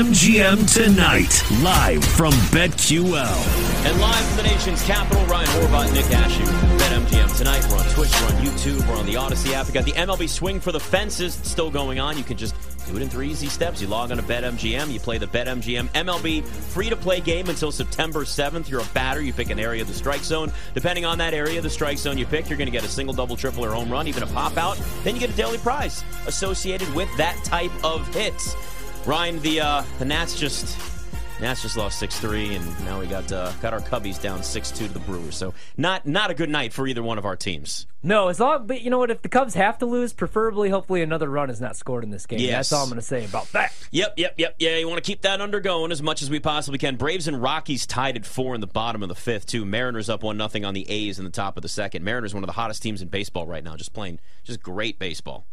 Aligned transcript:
MGM 0.00 0.72
Tonight, 0.72 1.44
live 1.62 2.02
from 2.02 2.32
BetQL. 2.48 3.84
And 3.84 4.00
live 4.00 4.24
from 4.28 4.36
the 4.38 4.42
nation's 4.44 4.82
capital, 4.82 5.22
Ryan 5.26 5.46
Horvat, 5.48 5.92
Nick 5.92 6.06
Ashew, 6.06 6.46
Bet 6.78 6.90
MGM 7.02 7.36
Tonight. 7.36 7.66
We're 7.70 7.76
on 7.76 7.84
Twitch, 7.90 8.10
we're 8.18 8.28
on 8.28 8.42
YouTube, 8.42 8.88
we're 8.88 8.96
on 8.96 9.04
the 9.04 9.16
Audacy 9.16 9.52
app. 9.52 9.66
We 9.66 9.74
got 9.74 9.84
the 9.84 9.92
MLB 9.92 10.26
Swing 10.26 10.58
for 10.58 10.72
the 10.72 10.80
Fences 10.80 11.34
still 11.34 11.70
going 11.70 12.00
on. 12.00 12.16
You 12.16 12.24
can 12.24 12.38
just 12.38 12.54
do 12.88 12.96
it 12.96 13.02
in 13.02 13.10
three 13.10 13.28
easy 13.28 13.48
steps. 13.48 13.82
You 13.82 13.88
log 13.88 14.10
on 14.10 14.16
to 14.16 14.22
BetMGM, 14.22 14.90
you 14.90 14.98
play 15.00 15.18
the 15.18 15.26
BetMGM 15.26 15.88
MLB 15.88 16.46
free 16.46 16.88
to 16.88 16.96
play 16.96 17.20
game 17.20 17.50
until 17.50 17.70
September 17.70 18.20
7th. 18.20 18.70
You're 18.70 18.80
a 18.80 18.88
batter, 18.94 19.20
you 19.20 19.34
pick 19.34 19.50
an 19.50 19.60
area 19.60 19.82
of 19.82 19.88
the 19.88 19.94
strike 19.94 20.24
zone. 20.24 20.50
Depending 20.72 21.04
on 21.04 21.18
that 21.18 21.34
area, 21.34 21.58
of 21.58 21.62
the 21.62 21.68
strike 21.68 21.98
zone 21.98 22.16
you 22.16 22.24
pick, 22.24 22.48
you're 22.48 22.56
going 22.56 22.68
to 22.68 22.72
get 22.72 22.84
a 22.84 22.88
single, 22.88 23.14
double, 23.14 23.36
triple, 23.36 23.66
or 23.66 23.72
home 23.72 23.90
run, 23.90 24.08
even 24.08 24.22
a 24.22 24.28
pop 24.28 24.56
out. 24.56 24.80
Then 25.04 25.14
you 25.14 25.20
get 25.20 25.28
a 25.28 25.36
daily 25.36 25.58
prize 25.58 26.02
associated 26.26 26.90
with 26.94 27.14
that 27.18 27.36
type 27.44 27.72
of 27.84 28.08
hits. 28.14 28.56
Ryan, 29.06 29.40
the 29.40 29.60
uh, 29.60 29.84
the 29.98 30.04
Nats 30.04 30.38
just 30.38 30.78
Nats 31.40 31.62
just 31.62 31.76
lost 31.76 31.98
six 31.98 32.20
three, 32.20 32.54
and 32.54 32.84
now 32.84 33.00
we 33.00 33.06
got 33.06 33.32
uh, 33.32 33.50
got 33.62 33.72
our 33.72 33.80
Cubbies 33.80 34.20
down 34.20 34.42
six 34.42 34.70
two 34.70 34.86
to 34.86 34.92
the 34.92 35.00
Brewers. 35.00 35.34
So 35.34 35.54
not 35.76 36.06
not 36.06 36.30
a 36.30 36.34
good 36.34 36.50
night 36.50 36.72
for 36.74 36.86
either 36.86 37.02
one 37.02 37.16
of 37.16 37.24
our 37.24 37.34
teams. 37.34 37.86
No, 38.02 38.28
as 38.28 38.38
long, 38.38 38.66
but 38.66 38.82
you 38.82 38.90
know 38.90 38.98
what? 38.98 39.10
If 39.10 39.22
the 39.22 39.28
Cubs 39.28 39.54
have 39.54 39.78
to 39.78 39.86
lose, 39.86 40.12
preferably, 40.12 40.68
hopefully, 40.68 41.02
another 41.02 41.28
run 41.28 41.50
is 41.50 41.60
not 41.60 41.76
scored 41.76 42.04
in 42.04 42.10
this 42.10 42.26
game. 42.26 42.40
Yes. 42.40 42.68
That's 42.68 42.72
all 42.72 42.82
I'm 42.84 42.88
going 42.88 43.00
to 43.00 43.06
say 43.06 43.24
about 43.24 43.50
that. 43.52 43.74
Yep, 43.90 44.14
yep, 44.16 44.34
yep. 44.36 44.54
Yeah, 44.58 44.76
you 44.76 44.86
want 44.86 45.02
to 45.02 45.06
keep 45.06 45.22
that 45.22 45.40
under 45.40 45.60
going 45.60 45.92
as 45.92 46.02
much 46.02 46.22
as 46.22 46.30
we 46.30 46.38
possibly 46.38 46.78
can. 46.78 46.96
Braves 46.96 47.26
and 47.26 47.42
Rockies 47.42 47.86
tied 47.86 48.16
at 48.16 48.24
four 48.24 48.54
in 48.54 48.60
the 48.60 48.66
bottom 48.66 49.02
of 49.02 49.08
the 49.08 49.14
fifth. 49.14 49.46
Two 49.46 49.64
Mariners 49.64 50.08
up 50.08 50.22
one 50.22 50.36
nothing 50.36 50.64
on 50.64 50.72
the 50.74 50.88
A's 50.90 51.18
in 51.18 51.24
the 51.24 51.30
top 51.30 51.56
of 51.56 51.62
the 51.62 51.68
second. 51.68 52.04
Mariners 52.04 52.32
one 52.32 52.42
of 52.42 52.48
the 52.48 52.52
hottest 52.52 52.82
teams 52.82 53.02
in 53.02 53.08
baseball 53.08 53.46
right 53.46 53.64
now, 53.64 53.76
just 53.76 53.92
playing 53.92 54.18
just 54.44 54.62
great 54.62 54.98
baseball. 54.98 55.46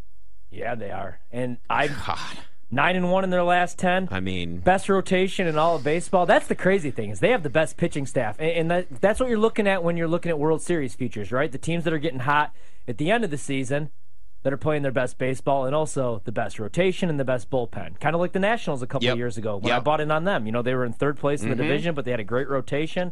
Yeah, 0.50 0.76
they 0.76 0.92
are, 0.92 1.20
and 1.32 1.58
I 1.70 1.88
God, 1.88 2.38
nine 2.70 2.96
and 2.96 3.12
one 3.12 3.24
in 3.24 3.30
their 3.30 3.44
last 3.44 3.78
ten. 3.80 4.08
I 4.12 4.20
mean, 4.20 4.58
best 4.60 4.90
rotation 4.90 5.48
in 5.48 5.58
all 5.58 5.76
of 5.78 5.84
baseball. 5.84 6.26
That's 6.26 6.48
the 6.48 6.56
crazy 6.56 6.92
thing 6.92 7.10
is 7.10 7.20
they 7.20 7.32
have 7.32 7.44
the 7.44 7.50
best 7.50 7.78
pitching 7.78 8.06
staff, 8.06 8.38
and, 8.40 8.50
and 8.52 8.72
that, 8.72 9.02
that's 9.02 9.20
what 9.20 9.30
you're 9.30 9.38
looking 9.40 9.68
at 9.68 9.84
when 9.84 9.98
you're 9.98 10.08
looking 10.08 10.30
at 10.30 10.40
World 10.40 10.62
Series 10.62 10.96
futures, 10.96 11.32
right? 11.32 11.52
The 11.52 11.58
teams 11.58 11.84
that 11.86 11.94
are 11.94 11.98
getting 12.00 12.20
hot 12.20 12.54
at 12.88 12.98
the 12.98 13.12
end 13.12 13.24
of 13.24 13.32
the 13.32 13.38
season 13.38 13.90
that 14.44 14.54
are 14.54 14.58
playing 14.58 14.84
their 14.84 14.92
best 14.92 15.18
baseball, 15.18 15.66
and 15.66 15.74
also 15.76 16.22
the 16.26 16.32
best 16.32 16.60
rotation 16.60 17.10
and 17.10 17.20
the 17.20 17.26
best 17.26 17.50
bullpen. 17.50 18.00
Kind 18.00 18.16
of 18.16 18.22
like 18.22 18.32
the 18.34 18.40
Nationals 18.40 18.82
a 18.82 18.88
couple 18.88 19.06
Yep. 19.06 19.14
of 19.14 19.18
years 19.18 19.38
ago 19.38 19.58
when 19.58 19.74
I 19.74 19.80
bought 19.80 20.00
in 20.00 20.12
on 20.12 20.24
them. 20.26 20.46
You 20.46 20.52
know, 20.52 20.62
they 20.62 20.76
were 20.76 20.86
in 20.86 20.94
third 20.94 21.18
place 21.18 21.42
in 21.44 21.50
the 21.50 21.56
Mhm. 21.56 21.60
division, 21.60 21.96
but 21.96 22.06
they 22.06 22.12
had 22.12 22.20
a 22.20 22.24
great 22.26 22.48
rotation. 22.48 23.12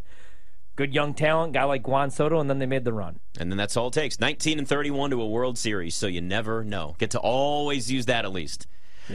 Good 0.77 0.93
young 0.93 1.13
talent, 1.13 1.53
guy 1.53 1.63
like 1.63 1.87
Juan 1.87 2.11
Soto, 2.11 2.39
and 2.39 2.49
then 2.49 2.59
they 2.59 2.65
made 2.65 2.83
the 2.83 2.93
run. 2.93 3.19
and 3.39 3.49
then 3.51 3.57
that's 3.57 3.75
all 3.75 3.87
it 3.87 3.93
takes. 3.93 4.19
19 4.19 4.59
and 4.59 4.67
31 4.67 5.09
to 5.09 5.21
a 5.21 5.27
World 5.27 5.57
Series, 5.57 5.95
so 5.95 6.05
you 6.07 6.21
never 6.21 6.63
know. 6.63 6.95
Get 6.99 7.09
to 7.11 7.19
always 7.19 7.91
use 7.91 8.05
that 8.05 8.23
at 8.25 8.31
least. 8.31 8.67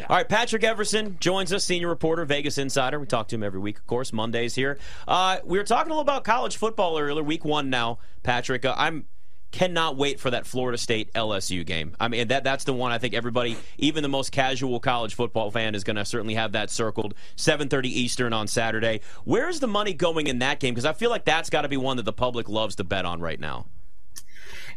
All 0.09 0.17
right, 0.17 0.29
Patrick 0.29 0.65
Everson 0.65 1.17
joins 1.21 1.53
us, 1.53 1.65
senior 1.65 1.89
reporter, 1.89 2.25
Vegas 2.25 2.59
Insider. 2.59 2.99
We 2.99 3.07
talk 3.07 3.29
to 3.29 3.37
him 3.37 3.43
every 3.43 3.61
week, 3.61 3.79
of 3.79 3.87
course, 3.87 4.13
Mondays 4.13 4.55
here. 4.55 4.79
Uh, 5.07 5.39
we 5.45 5.59
were 5.59 5.65
talking 5.65 5.91
a 5.91 5.95
little 5.95 6.03
about 6.03 6.25
college 6.25 6.57
football 6.57 6.99
earlier, 6.99 7.23
week 7.23 7.45
one 7.45 7.71
now, 7.71 7.99
Patrick. 8.23 8.65
Uh, 8.65 8.75
I'm 8.77 9.07
cannot 9.51 9.97
wait 9.97 10.21
for 10.21 10.31
that 10.31 10.47
Florida 10.47 10.79
State 10.79 11.13
LSU 11.15 11.67
game. 11.67 11.95
I 11.99 12.09
mean, 12.09 12.29
that 12.29 12.45
that's 12.45 12.65
the 12.65 12.73
one 12.73 12.93
I 12.93 12.99
think 12.99 13.15
everybody, 13.15 13.57
even 13.79 14.03
the 14.03 14.09
most 14.09 14.33
casual 14.33 14.81
college 14.81 15.15
football 15.15 15.51
fan, 15.51 15.75
is 15.75 15.85
going 15.85 15.97
to 15.97 16.05
certainly 16.05 16.35
have 16.35 16.53
that 16.53 16.71
circled. 16.71 17.15
7:30 17.37 17.87
Eastern 17.87 18.33
on 18.33 18.47
Saturday. 18.47 19.01
Where's 19.25 19.61
the 19.61 19.69
money 19.69 19.93
going 19.93 20.27
in 20.27 20.39
that 20.41 20.61
game? 20.61 20.75
Because 20.75 20.85
I 20.85 20.93
feel 20.93 21.11
like 21.11 21.25
that's 21.25 21.51
got 21.51 21.63
to 21.63 21.69
be 21.69 21.77
one 21.77 21.97
that 21.97 22.05
the 22.05 22.13
public 22.13 22.49
loves 22.49 22.77
to 22.77 22.85
bet 22.85 23.05
on 23.05 23.21
right 23.21 23.41
now. 23.41 23.67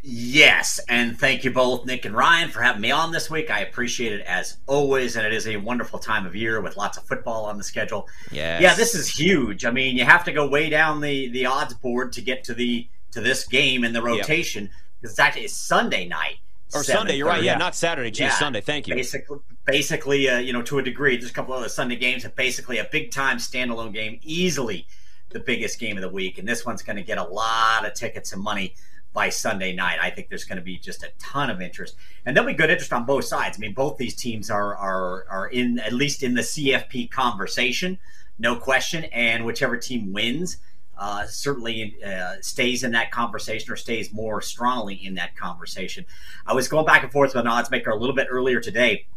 Yes, 0.05 0.81
and 0.89 1.17
thank 1.17 1.45
you 1.45 1.51
both, 1.51 1.85
Nick 1.85 2.03
and 2.03 2.13
Ryan, 2.13 2.49
for 2.49 2.61
having 2.61 2.81
me 2.81 2.91
on 2.91 3.13
this 3.13 3.29
week. 3.29 3.49
I 3.49 3.61
appreciate 3.61 4.11
it 4.11 4.25
as 4.25 4.57
always, 4.67 5.15
and 5.15 5.25
it 5.25 5.33
is 5.33 5.47
a 5.47 5.55
wonderful 5.55 5.97
time 5.97 6.25
of 6.25 6.35
year 6.35 6.59
with 6.59 6.75
lots 6.75 6.97
of 6.97 7.05
football 7.05 7.45
on 7.45 7.57
the 7.57 7.63
schedule. 7.63 8.09
Yeah, 8.29 8.59
Yeah, 8.59 8.75
this 8.75 8.95
is 8.95 9.07
huge. 9.07 9.63
I 9.63 9.71
mean, 9.71 9.95
you 9.95 10.03
have 10.03 10.25
to 10.25 10.33
go 10.33 10.45
way 10.45 10.69
down 10.69 10.99
the 10.99 11.29
the 11.29 11.45
odds 11.45 11.73
board 11.75 12.11
to 12.13 12.21
get 12.21 12.43
to 12.45 12.53
the 12.53 12.85
to 13.11 13.21
this 13.21 13.45
game 13.45 13.85
in 13.85 13.93
the 13.93 14.01
rotation 14.01 14.69
because 14.99 15.11
it's 15.11 15.19
actually 15.19 15.45
it's 15.45 15.55
Sunday 15.55 16.05
night 16.05 16.39
Or 16.75 16.83
Sunday, 16.83 17.15
you're 17.15 17.27
right. 17.27 17.41
7:30. 17.41 17.45
Yeah, 17.45 17.55
not 17.55 17.73
Saturday. 17.73 18.11
Geez, 18.11 18.19
Yeah. 18.19 18.29
Sunday. 18.31 18.59
Thank 18.59 18.89
you. 18.89 18.95
Basically, 18.95 19.39
basically, 19.65 20.27
uh, 20.27 20.39
you 20.39 20.51
know, 20.51 20.63
to 20.63 20.79
a 20.79 20.83
degree, 20.83 21.15
there's 21.15 21.31
a 21.31 21.33
couple 21.33 21.53
other 21.53 21.69
Sunday 21.69 21.95
games, 21.95 22.23
but 22.23 22.35
basically 22.35 22.77
a 22.77 22.89
big 22.91 23.11
time 23.11 23.37
standalone 23.37 23.93
game, 23.93 24.19
easily 24.21 24.85
the 25.29 25.39
biggest 25.39 25.79
game 25.79 25.95
of 25.95 26.01
the 26.01 26.09
week, 26.09 26.37
and 26.39 26.47
this 26.47 26.65
one's 26.65 26.81
going 26.81 26.97
to 26.97 27.03
get 27.03 27.17
a 27.17 27.23
lot 27.23 27.85
of 27.85 27.93
tickets 27.93 28.33
and 28.33 28.43
money 28.43 28.75
by 29.13 29.29
Sunday 29.29 29.73
night. 29.73 29.99
I 30.01 30.09
think 30.09 30.29
there's 30.29 30.43
going 30.43 30.57
to 30.57 30.63
be 30.63 30.77
just 30.77 31.03
a 31.03 31.11
ton 31.19 31.49
of 31.49 31.61
interest, 31.61 31.95
and 32.25 32.35
there'll 32.35 32.49
be 32.49 32.55
good 32.55 32.69
interest 32.69 32.91
on 32.91 33.05
both 33.05 33.25
sides. 33.25 33.57
I 33.57 33.59
mean, 33.59 33.73
both 33.73 33.97
these 33.97 34.15
teams 34.15 34.49
are 34.49 34.75
are 34.75 35.25
are 35.29 35.47
in 35.47 35.79
at 35.79 35.93
least 35.93 36.23
in 36.23 36.33
the 36.33 36.41
CFP 36.41 37.11
conversation, 37.11 37.99
no 38.39 38.55
question, 38.55 39.05
and 39.05 39.45
whichever 39.45 39.77
team 39.77 40.11
wins. 40.11 40.57
Uh, 40.95 41.25
certainly 41.25 41.95
uh, 42.05 42.35
stays 42.41 42.83
in 42.83 42.91
that 42.91 43.09
conversation 43.09 43.73
or 43.73 43.75
stays 43.75 44.13
more 44.13 44.41
strongly 44.41 44.93
in 44.93 45.15
that 45.15 45.35
conversation. 45.35 46.05
I 46.45 46.53
was 46.53 46.67
going 46.67 46.85
back 46.85 47.01
and 47.01 47.11
forth 47.11 47.33
with 47.33 47.41
an 47.41 47.47
odds 47.47 47.71
maker 47.71 47.89
a 47.89 47.95
little 47.95 48.15
bit 48.15 48.27
earlier 48.29 48.59
today. 48.59 49.07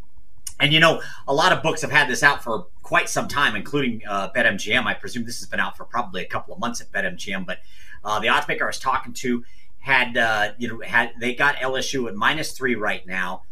And 0.59 0.73
you 0.73 0.81
know, 0.81 1.03
a 1.29 1.35
lot 1.35 1.53
of 1.53 1.63
books 1.63 1.83
have 1.83 1.91
had 1.91 2.09
this 2.09 2.23
out 2.23 2.43
for 2.43 2.67
quite 2.83 3.11
some 3.11 3.29
time, 3.29 3.55
including 3.55 4.03
uh, 4.09 4.31
BetMGM. 4.35 4.87
I 4.87 4.95
presume 4.95 5.27
this 5.27 5.39
has 5.41 5.49
been 5.49 5.61
out 5.61 5.77
for 5.77 5.85
probably 5.85 6.23
a 6.23 6.27
couple 6.27 6.55
of 6.55 6.61
months 6.61 6.81
at 6.81 6.91
BetMGM. 6.93 7.45
But 7.45 7.59
uh, 8.03 8.21
the 8.21 8.29
odds 8.29 8.49
maker 8.49 8.65
I 8.65 8.69
was 8.69 8.79
talking 8.79 9.13
to 9.13 9.45
had, 9.87 10.17
uh, 10.17 10.53
you 10.59 10.67
know, 10.67 10.81
had 10.85 11.13
they 11.21 11.33
got 11.33 11.55
LSU 11.57 12.09
at 12.09 12.17
minus 12.17 12.51
three 12.51 12.75
right 12.75 13.07
now, 13.07 13.43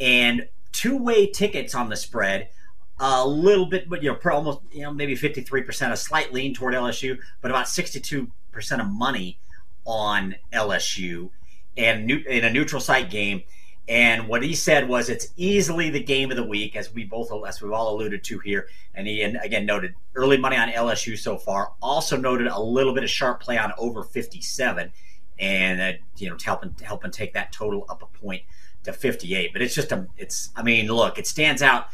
and 0.00 0.48
two 0.72 1.00
way 1.00 1.28
tickets 1.28 1.72
on 1.74 1.88
the 1.88 1.96
spread. 1.96 2.48
A 2.98 3.26
little 3.26 3.66
bit, 3.66 3.88
but 3.88 4.02
you 4.02 4.10
know, 4.10 4.30
almost, 4.30 4.60
you 4.72 4.82
know, 4.82 4.92
maybe 4.92 5.14
fifty 5.14 5.40
three 5.40 5.62
percent, 5.62 5.92
a 5.92 5.96
slight 5.96 6.32
lean 6.32 6.52
toward 6.52 6.74
LSU, 6.74 7.18
but 7.40 7.50
about 7.50 7.68
sixty 7.68 8.00
two 8.00 8.30
percent 8.50 8.82
of 8.82 8.88
money 8.88 9.38
on 9.84 10.34
LSU, 10.52 11.30
and 11.76 12.06
new, 12.06 12.18
in 12.28 12.44
a 12.44 12.50
neutral 12.50 12.80
site 12.80 13.08
game. 13.08 13.42
And 13.88 14.28
what 14.28 14.42
he 14.42 14.54
said 14.54 14.88
was 14.88 15.08
it's 15.08 15.28
easily 15.36 15.90
the 15.90 16.02
game 16.02 16.30
of 16.30 16.36
the 16.36 16.46
week, 16.46 16.74
as 16.74 16.92
we 16.92 17.04
both 17.04 17.30
as 17.46 17.60
we've 17.60 17.72
all 17.72 17.94
alluded 17.94 18.24
to 18.24 18.38
here. 18.40 18.68
And 18.94 19.06
he 19.06 19.22
again 19.22 19.66
noted 19.66 19.94
early 20.16 20.38
money 20.38 20.56
on 20.56 20.70
LSU 20.70 21.16
so 21.18 21.36
far. 21.36 21.72
Also 21.82 22.16
noted 22.16 22.48
a 22.48 22.60
little 22.60 22.94
bit 22.94 23.04
of 23.04 23.10
sharp 23.10 23.40
play 23.40 23.58
on 23.58 23.72
over 23.78 24.02
57, 24.02 24.92
and 25.38 25.80
uh, 25.80 25.92
you 26.16 26.28
know 26.28 26.36
helping 26.44 26.74
helping 26.82 27.10
take 27.10 27.34
that 27.34 27.52
total 27.52 27.84
up 27.88 28.02
a 28.02 28.18
point 28.18 28.42
to 28.84 28.92
58. 28.92 29.52
But 29.52 29.62
it's 29.62 29.74
just 29.74 29.92
a 29.92 30.06
it's 30.16 30.50
I 30.56 30.62
mean 30.62 30.88
look 30.88 31.18
it 31.18 31.26
stands 31.26 31.62
out. 31.62 31.86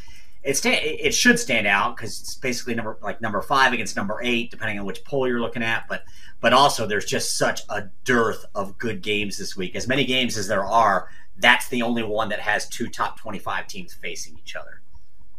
It 0.43 0.65
it 0.65 1.15
should 1.15 1.39
stand 1.39 1.67
out 1.67 1.97
because 1.97 2.21
it's 2.21 2.35
basically 2.35 2.75
number 2.75 2.99
like 3.03 3.21
number 3.21 3.43
five 3.43 3.73
against 3.73 3.97
number 3.97 4.21
eight, 4.23 4.51
depending 4.51 4.79
on 4.79 4.87
which 4.87 5.05
poll 5.05 5.29
you're 5.29 5.41
looking 5.41 5.63
at. 5.63 5.87
But 5.89 6.05
but 6.41 6.53
also 6.53 6.87
there's 6.87 7.05
just 7.05 7.37
such 7.37 7.63
a 7.69 7.85
dearth 8.05 8.47
of 8.55 8.79
good 8.79 9.03
games 9.03 9.37
this 9.37 9.57
week. 9.57 9.77
As 9.77 9.87
many 9.87 10.05
games 10.05 10.39
as 10.39 10.49
there 10.49 10.65
are, 10.65 11.09
that's 11.37 11.69
the 11.69 11.83
only 11.83 12.03
one 12.03 12.31
that 12.31 12.41
has 12.41 12.69
two 12.69 12.89
top 12.89 13.19
25 13.19 13.67
teams 13.67 13.93
facing 13.93 14.39
each 14.39 14.57
other. 14.57 14.80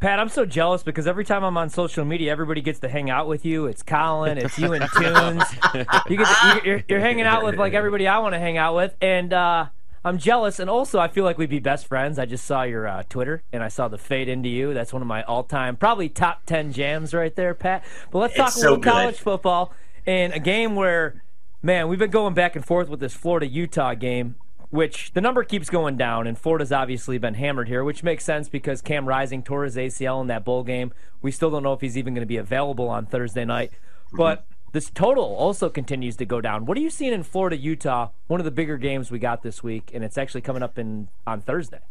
Pat, 0.02 0.20
I'm 0.20 0.30
so 0.30 0.48
jealous 0.48 0.82
because 0.82 1.06
every 1.06 1.24
time 1.24 1.44
I'm 1.44 1.56
on 1.58 1.70
social 1.70 2.04
media, 2.04 2.32
everybody 2.32 2.62
gets 2.62 2.80
to 2.80 2.90
hang 2.90 3.12
out 3.12 3.28
with 3.28 3.46
you. 3.46 3.68
It's 3.68 3.84
Colin, 3.84 4.40
it's 4.40 4.58
you 4.58 4.74
and 4.74 4.84
Tunes. 4.96 5.44
You 6.10 6.18
get 6.18 6.26
to, 6.26 6.62
you're, 6.66 6.84
you're 6.88 7.00
hanging 7.00 7.26
out 7.26 7.44
with 7.44 7.58
like 7.58 7.76
everybody 7.76 8.08
I 8.08 8.18
want 8.18 8.34
to 8.34 8.40
hang 8.40 8.58
out 8.58 8.76
with, 8.76 8.96
and 9.00 9.32
uh, 9.32 9.68
I'm 10.04 10.18
jealous. 10.18 10.58
And 10.58 10.72
also, 10.72 10.98
I 10.98 11.08
feel 11.08 11.24
like 11.24 11.38
we'd 11.38 11.52
be 11.52 11.60
best 11.60 11.86
friends. 11.86 12.18
I 12.18 12.26
just 12.26 12.46
saw 12.46 12.64
your 12.64 12.88
uh, 12.88 13.04
Twitter, 13.10 13.44
and 13.54 13.62
I 13.62 13.68
saw 13.68 13.90
the 13.90 14.00
fade 14.00 14.28
into 14.28 14.50
you. 14.50 14.74
That's 14.74 14.92
one 14.92 15.04
of 15.04 15.08
my 15.08 15.22
all-time, 15.22 15.76
probably 15.76 16.10
top 16.10 16.48
ten 16.48 16.74
jams 16.74 17.14
right 17.14 17.36
there, 17.36 17.54
Pat. 17.54 17.84
But 18.10 18.18
let's 18.18 18.36
talk 18.36 18.48
It's 18.48 18.58
a 18.58 18.62
little 18.62 18.80
college 18.80 19.20
football 19.20 19.72
and 20.08 20.34
a 20.34 20.40
game 20.40 20.76
where, 20.76 21.22
man, 21.62 21.88
we've 21.88 22.00
been 22.00 22.10
going 22.10 22.34
back 22.34 22.56
and 22.56 22.66
forth 22.66 22.90
with 22.90 23.02
this 23.02 23.14
Florida 23.14 23.46
Utah 23.46 23.94
game 23.94 24.34
which 24.72 25.12
the 25.14 25.22
number 25.22 25.44
keeps 25.44 25.70
going 25.70 25.98
down, 25.98 26.26
and 26.26 26.38
Florida's 26.38 26.72
obviously 26.72 27.18
been 27.18 27.36
hammered 27.36 27.68
here, 27.68 27.84
which 27.84 28.04
makes 28.04 28.24
sense 28.24 28.50
because 28.50 28.82
Cam 28.82 29.08
Rising 29.08 29.44
tore 29.44 29.66
his 29.66 29.76
ACL 29.76 30.22
in 30.22 30.28
that 30.28 30.44
bowl 30.44 30.64
game. 30.64 30.92
We 31.22 31.32
still 31.32 31.52
don't 31.52 31.62
know 31.62 31.74
if 31.74 31.82
he's 31.82 31.98
even 31.98 32.14
going 32.14 32.24
to 32.24 32.28
be 32.28 32.38
available 32.38 32.90
on 32.90 33.06
Thursday 33.06 33.46
night. 33.46 33.72
But 34.14 34.46
this 34.72 34.90
total 34.90 35.24
also 35.36 35.70
continues 35.70 36.16
to 36.18 36.26
go 36.26 36.42
down. 36.42 36.66
What 36.66 36.78
are 36.78 36.82
you 36.82 36.90
seeing 36.90 37.14
in 37.14 37.24
Florida, 37.24 37.58
Utah? 37.58 38.10
One 38.28 38.40
of 38.40 38.46
the 38.46 38.52
bigger 38.52 38.78
games 38.78 39.12
we 39.12 39.20
got 39.20 39.44
this 39.44 39.62
week, 39.62 39.92
and 39.94 40.04
it's 40.04 40.18
actually 40.18 40.42
coming 40.42 40.64
up 40.64 40.80
in 40.80 41.10
on 41.28 41.42
Thursday. 41.42 41.82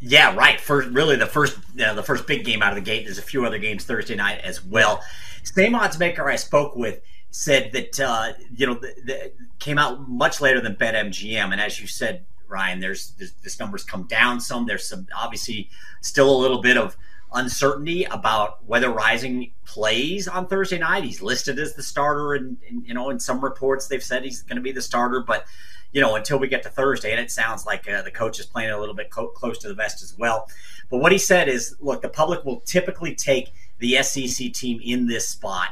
Yeah, 0.00 0.34
right. 0.34 0.60
First, 0.60 0.88
really, 0.90 1.16
the 1.16 1.26
first 1.26 1.58
uh, 1.82 1.94
the 1.94 2.02
first 2.02 2.26
big 2.26 2.44
game 2.44 2.62
out 2.62 2.70
of 2.70 2.76
the 2.76 2.82
gate. 2.82 3.04
There's 3.04 3.18
a 3.18 3.22
few 3.22 3.46
other 3.46 3.58
games 3.58 3.84
Thursday 3.84 4.14
night 4.14 4.40
as 4.42 4.64
well. 4.64 5.02
Same 5.42 5.74
odds 5.74 5.98
maker 5.98 6.28
I 6.28 6.36
spoke 6.36 6.76
with 6.76 7.00
said 7.30 7.72
that 7.72 8.00
uh, 8.00 8.32
you 8.54 8.66
know 8.66 8.74
the, 8.74 9.32
came 9.58 9.78
out 9.78 10.08
much 10.08 10.40
later 10.40 10.60
than 10.60 10.74
BetMGM, 10.74 11.52
and 11.52 11.60
as 11.60 11.80
you 11.80 11.86
said, 11.86 12.24
Ryan, 12.48 12.80
there's, 12.80 13.10
there's 13.18 13.32
this 13.42 13.58
number's 13.58 13.84
come 13.84 14.04
down 14.04 14.40
some. 14.40 14.66
There's 14.66 14.88
some 14.88 15.06
obviously 15.16 15.68
still 16.00 16.34
a 16.34 16.38
little 16.38 16.60
bit 16.60 16.76
of 16.76 16.96
uncertainty 17.32 18.04
about 18.04 18.64
whether 18.64 18.90
Rising 18.90 19.52
plays 19.64 20.28
on 20.28 20.46
Thursday 20.46 20.78
night. 20.78 21.04
He's 21.04 21.20
listed 21.20 21.58
as 21.58 21.74
the 21.74 21.82
starter, 21.82 22.34
and, 22.34 22.56
and 22.68 22.86
you 22.86 22.94
know, 22.94 23.10
in 23.10 23.18
some 23.18 23.42
reports 23.42 23.88
they've 23.88 24.02
said 24.02 24.24
he's 24.24 24.42
going 24.42 24.56
to 24.56 24.62
be 24.62 24.72
the 24.72 24.82
starter, 24.82 25.20
but 25.20 25.46
you 25.92 26.00
know, 26.00 26.16
until 26.16 26.38
we 26.38 26.48
get 26.48 26.62
to 26.62 26.68
Thursday, 26.68 27.12
and 27.12 27.20
it 27.20 27.30
sounds 27.30 27.64
like 27.64 27.88
uh, 27.88 28.02
the 28.02 28.10
coach 28.10 28.38
is 28.38 28.46
playing 28.46 28.70
a 28.70 28.78
little 28.78 28.94
bit 28.94 29.10
co- 29.10 29.28
close 29.28 29.58
to 29.58 29.68
the 29.68 29.74
vest 29.74 30.02
as 30.02 30.16
well. 30.18 30.48
But 30.90 30.98
what 30.98 31.12
he 31.12 31.18
said 31.18 31.48
is, 31.48 31.76
look, 31.80 32.02
the 32.02 32.08
public 32.08 32.44
will 32.44 32.60
typically 32.60 33.14
take 33.14 33.52
the 33.78 34.02
SEC 34.02 34.52
team 34.52 34.80
in 34.82 35.06
this 35.06 35.28
spot 35.28 35.70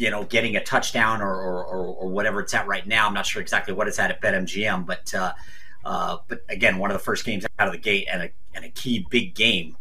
you 0.00 0.10
know, 0.10 0.24
getting 0.24 0.56
a 0.56 0.64
touchdown 0.64 1.20
or, 1.20 1.30
or, 1.30 1.62
or, 1.62 1.86
or, 1.88 2.08
whatever 2.08 2.40
it's 2.40 2.54
at 2.54 2.66
right 2.66 2.86
now. 2.86 3.06
I'm 3.06 3.12
not 3.12 3.26
sure 3.26 3.42
exactly 3.42 3.74
what 3.74 3.86
it's 3.86 3.98
at 3.98 4.10
at 4.10 4.22
BetMGM, 4.22 4.86
but 4.86 5.12
uh, 5.14 5.34
uh, 5.84 6.16
but 6.26 6.42
again, 6.48 6.78
one 6.78 6.90
of 6.90 6.94
the 6.94 7.04
first 7.04 7.22
games 7.26 7.44
out 7.58 7.66
of 7.66 7.72
the 7.74 7.78
gate 7.78 8.08
and 8.10 8.22
a, 8.22 8.30
and 8.54 8.64
a 8.64 8.70
key 8.70 9.06
big 9.10 9.34
game 9.34 9.76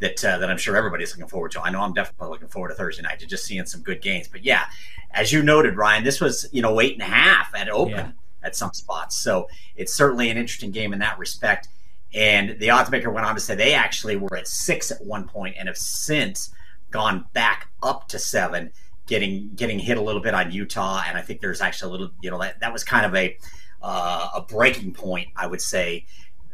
that 0.00 0.22
uh, 0.22 0.36
that 0.36 0.50
I'm 0.50 0.58
sure 0.58 0.76
everybody's 0.76 1.12
looking 1.12 1.26
forward 1.26 1.52
to. 1.52 1.62
I 1.62 1.70
know 1.70 1.80
I'm 1.80 1.94
definitely 1.94 2.28
looking 2.28 2.48
forward 2.48 2.68
to 2.68 2.74
Thursday 2.74 3.02
night 3.02 3.20
to 3.20 3.26
just 3.26 3.46
seeing 3.46 3.64
some 3.64 3.80
good 3.80 4.02
games. 4.02 4.28
But 4.28 4.44
yeah, 4.44 4.64
as 5.10 5.32
you 5.32 5.42
noted, 5.42 5.78
Ryan, 5.78 6.04
this 6.04 6.20
was 6.20 6.46
you 6.52 6.60
know 6.60 6.78
eight 6.78 6.92
and 6.92 7.02
a 7.02 7.06
half 7.06 7.54
at 7.54 7.70
open 7.70 7.94
yeah. 7.94 8.10
at 8.42 8.54
some 8.54 8.74
spots, 8.74 9.16
so 9.16 9.48
it's 9.74 9.94
certainly 9.94 10.28
an 10.28 10.36
interesting 10.36 10.70
game 10.70 10.92
in 10.92 10.98
that 10.98 11.18
respect. 11.18 11.68
And 12.12 12.58
the 12.58 12.68
odds 12.68 12.90
maker 12.90 13.10
went 13.10 13.26
on 13.26 13.34
to 13.36 13.40
say 13.40 13.54
they 13.54 13.72
actually 13.72 14.16
were 14.16 14.36
at 14.36 14.46
six 14.46 14.90
at 14.90 15.02
one 15.02 15.26
point 15.26 15.56
and 15.58 15.66
have 15.66 15.78
since 15.78 16.50
gone 16.90 17.24
back 17.32 17.70
up 17.82 18.06
to 18.08 18.18
seven 18.18 18.70
getting 19.06 19.50
getting 19.54 19.78
hit 19.78 19.98
a 19.98 20.00
little 20.00 20.20
bit 20.20 20.34
on 20.34 20.52
Utah, 20.52 21.02
and 21.06 21.16
I 21.18 21.22
think 21.22 21.40
there's 21.40 21.60
actually 21.60 21.88
a 21.88 21.92
little, 21.92 22.10
you 22.20 22.30
know, 22.30 22.38
that, 22.40 22.60
that 22.60 22.72
was 22.72 22.84
kind 22.84 23.06
of 23.06 23.14
a 23.14 23.36
uh, 23.82 24.28
a 24.36 24.40
breaking 24.42 24.92
point, 24.92 25.28
I 25.36 25.46
would 25.46 25.60
say, 25.60 26.06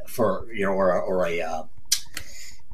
for 0.07 0.47
you 0.53 0.65
know, 0.65 0.73
or, 0.73 1.01
or 1.01 1.27
a 1.27 1.41
uh, 1.41 1.63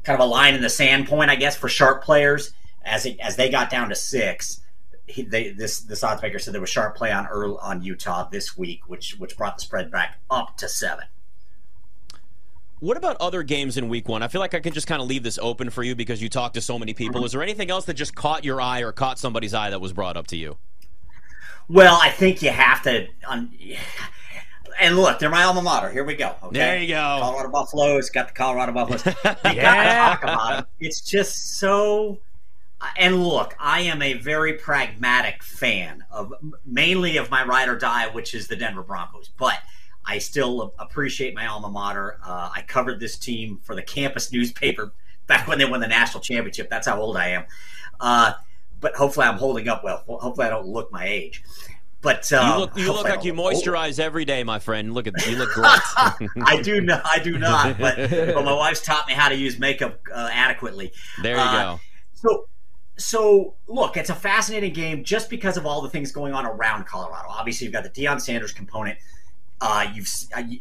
kind 0.03 0.19
of 0.19 0.25
a 0.25 0.29
line 0.29 0.55
in 0.55 0.61
the 0.61 0.69
sand 0.69 1.07
point, 1.07 1.29
I 1.29 1.35
guess, 1.35 1.55
for 1.55 1.67
sharp 1.67 2.03
players 2.03 2.53
as 2.83 3.05
it, 3.05 3.19
as 3.19 3.35
they 3.35 3.49
got 3.49 3.69
down 3.69 3.89
to 3.89 3.95
six. 3.95 4.61
He, 5.07 5.21
they, 5.21 5.49
this 5.51 5.81
this 5.81 6.03
odds 6.03 6.21
maker 6.21 6.39
said 6.39 6.53
there 6.53 6.61
was 6.61 6.69
sharp 6.69 6.95
play 6.95 7.11
on 7.11 7.27
Earl 7.27 7.57
on 7.61 7.83
Utah 7.83 8.27
this 8.29 8.57
week, 8.57 8.87
which 8.87 9.17
which 9.19 9.37
brought 9.37 9.57
the 9.57 9.61
spread 9.61 9.91
back 9.91 10.19
up 10.31 10.57
to 10.57 10.69
seven. 10.69 11.05
What 12.85 12.97
about 12.97 13.17
other 13.19 13.41
games 13.41 13.77
in 13.77 13.89
week 13.89 14.07
one? 14.07 14.21
I 14.21 14.27
feel 14.27 14.39
like 14.39 14.53
I 14.53 14.59
can 14.59 14.71
just 14.71 14.85
kind 14.85 15.01
of 15.01 15.07
leave 15.07 15.23
this 15.23 15.39
open 15.41 15.71
for 15.71 15.81
you 15.81 15.95
because 15.95 16.21
you 16.21 16.29
talk 16.29 16.53
to 16.53 16.61
so 16.61 16.77
many 16.77 16.93
people. 16.93 17.15
Mm-hmm. 17.15 17.25
Is 17.25 17.31
there 17.31 17.41
anything 17.41 17.71
else 17.71 17.85
that 17.85 17.95
just 17.95 18.13
caught 18.13 18.45
your 18.45 18.61
eye 18.61 18.81
or 18.81 18.91
caught 18.91 19.17
somebody's 19.17 19.55
eye 19.55 19.71
that 19.71 19.81
was 19.81 19.91
brought 19.91 20.15
up 20.15 20.27
to 20.27 20.37
you? 20.37 20.57
Well, 21.67 21.97
I 21.99 22.11
think 22.11 22.43
you 22.43 22.51
have 22.51 22.83
to. 22.83 23.07
Um, 23.27 23.51
and 24.79 24.97
look, 24.97 25.17
they're 25.17 25.31
my 25.31 25.45
alma 25.45 25.63
mater. 25.63 25.89
Here 25.89 26.03
we 26.03 26.15
go. 26.15 26.35
Okay? 26.43 26.59
There 26.59 26.77
you 26.77 26.89
go. 26.89 27.17
Colorado 27.21 27.49
Buffaloes 27.49 28.11
got 28.11 28.27
the 28.27 28.35
Colorado 28.35 28.71
Buffaloes. 28.71 29.03
yeah. 29.25 30.09
talk 30.09 30.21
about 30.21 30.51
them. 30.51 30.65
It's 30.79 31.01
just 31.01 31.57
so. 31.57 32.19
And 32.97 33.25
look, 33.25 33.55
I 33.59 33.81
am 33.81 34.03
a 34.03 34.13
very 34.13 34.53
pragmatic 34.53 35.41
fan 35.41 36.05
of 36.11 36.31
mainly 36.67 37.17
of 37.17 37.31
my 37.31 37.43
ride 37.43 37.67
or 37.67 37.79
die, 37.79 38.09
which 38.09 38.35
is 38.35 38.45
the 38.45 38.55
Denver 38.55 38.83
Broncos. 38.83 39.31
But 39.39 39.57
I 40.05 40.19
still 40.19 40.73
appreciate 40.77 41.33
my 41.33 41.47
alma 41.47 41.69
mater. 41.69 42.19
Uh, 42.23 42.49
I 42.53 42.61
covered 42.61 42.99
this 42.99 43.17
team 43.17 43.59
for 43.63 43.75
the 43.75 43.81
campus 43.81 44.31
newspaper 44.31 44.93
back 45.27 45.47
when 45.47 45.57
they 45.57 45.65
won 45.65 45.79
the 45.79 45.87
national 45.87 46.21
championship. 46.21 46.69
That's 46.69 46.87
how 46.87 46.99
old 46.99 47.17
I 47.17 47.29
am. 47.29 47.45
Uh, 47.99 48.33
but 48.79 48.95
hopefully, 48.95 49.25
I'm 49.25 49.37
holding 49.37 49.67
up 49.67 49.83
well. 49.83 50.03
Hopefully, 50.07 50.47
I 50.47 50.49
don't 50.49 50.67
look 50.67 50.91
my 50.91 51.05
age. 51.05 51.43
But 52.01 52.31
um, 52.33 52.51
you 52.51 52.59
look, 52.59 52.77
you 52.77 52.93
look 52.93 53.09
like 53.09 53.23
you 53.23 53.33
moisturize 53.33 53.99
every 53.99 54.25
day, 54.25 54.43
my 54.43 54.59
friend. 54.59 54.93
Look 54.93 55.07
at 55.07 55.25
you 55.25 55.37
look 55.37 55.49
great. 55.53 55.65
I 56.45 56.61
do 56.61 56.81
not. 56.81 57.01
I 57.03 57.17
do 57.17 57.39
not. 57.39 57.79
But, 57.79 57.95
but 58.11 58.45
my 58.45 58.53
wife's 58.53 58.81
taught 58.81 59.07
me 59.07 59.13
how 59.13 59.27
to 59.27 59.35
use 59.35 59.57
makeup 59.57 59.99
uh, 60.13 60.29
adequately. 60.31 60.91
There 61.23 61.35
you 61.35 61.41
uh, 61.41 61.63
go. 61.63 61.79
So 62.13 62.45
so 62.97 63.55
look, 63.67 63.97
it's 63.97 64.09
a 64.09 64.15
fascinating 64.15 64.73
game 64.73 65.03
just 65.03 65.29
because 65.29 65.57
of 65.57 65.65
all 65.65 65.81
the 65.81 65.89
things 65.89 66.11
going 66.11 66.33
on 66.33 66.45
around 66.45 66.85
Colorado. 66.85 67.27
Obviously, 67.29 67.65
you've 67.65 67.73
got 67.73 67.83
the 67.83 67.89
Deion 67.89 68.21
Sanders 68.21 68.51
component. 68.51 68.99
Uh, 69.67 69.91
you've, 69.95 70.07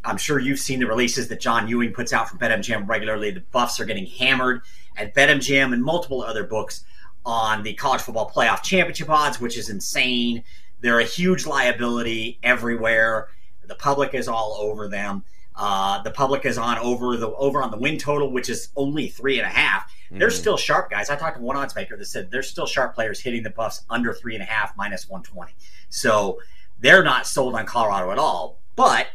I'm 0.03 0.17
sure 0.17 0.39
you've 0.39 0.59
seen 0.59 0.81
the 0.81 0.87
releases 0.87 1.29
that 1.29 1.39
John 1.39 1.69
Ewing 1.69 1.93
puts 1.93 2.15
out 2.15 2.27
from 2.27 2.39
BetMGM 2.39 2.89
regularly. 2.89 3.31
The 3.33 3.41
Buffs 3.41 3.79
are 3.79 3.85
getting 3.85 4.06
hammered 4.06 4.62
at 4.97 5.15
BetMGM 5.15 5.75
and 5.75 5.85
multiple 5.85 6.23
other 6.23 6.45
books 6.45 6.87
on 7.27 7.62
the 7.65 7.75
college 7.75 8.01
football 8.01 8.31
playoff 8.35 8.62
championship 8.62 9.11
odds, 9.11 9.39
which 9.39 9.59
is 9.59 9.69
insane. 9.69 10.43
They're 10.81 11.01
a 11.01 11.05
huge 11.05 11.45
liability 11.45 12.39
everywhere. 12.43 13.29
The 13.67 13.75
public 13.75 14.15
is 14.15 14.27
all 14.27 14.56
over 14.59 14.89
them. 14.89 15.23
Uh, 15.55 16.03
the 16.03 16.11
public 16.11 16.47
is 16.47 16.57
on 16.57 16.79
over 16.79 17.19
the 17.19 17.29
over 17.35 17.62
on 17.62 17.71
the 17.71 17.79
win 17.79 17.99
total, 17.99 18.33
which 18.33 18.49
is 18.49 18.71
only 18.75 19.09
three 19.09 19.39
and 19.39 19.47
a 19.47 19.50
half. 19.50 19.83
Mm-hmm. 20.07 20.19
They're 20.19 20.31
still 20.31 20.57
sharp 20.57 20.89
guys. 20.89 21.11
I 21.11 21.17
talked 21.17 21.37
to 21.37 21.43
one 21.43 21.59
odds 21.59 21.77
maker 21.77 21.99
that 21.99 22.07
said 22.07 22.31
they're 22.31 22.43
still 22.43 22.67
sharp 22.67 22.95
players 22.95 23.21
hitting 23.21 23.43
the 23.43 23.50
Buffs 23.50 23.85
under 23.91 24.15
three 24.15 24.33
and 24.33 24.43
a 24.43 24.47
half 24.47 24.75
minus 24.79 25.11
one 25.11 25.23
twenty. 25.23 25.53
So 25.91 26.39
they're 26.81 27.05
not 27.05 27.27
sold 27.27 27.55
on 27.55 27.67
Colorado 27.67 28.11
at 28.11 28.19
all. 28.19 28.63
But 28.76 29.09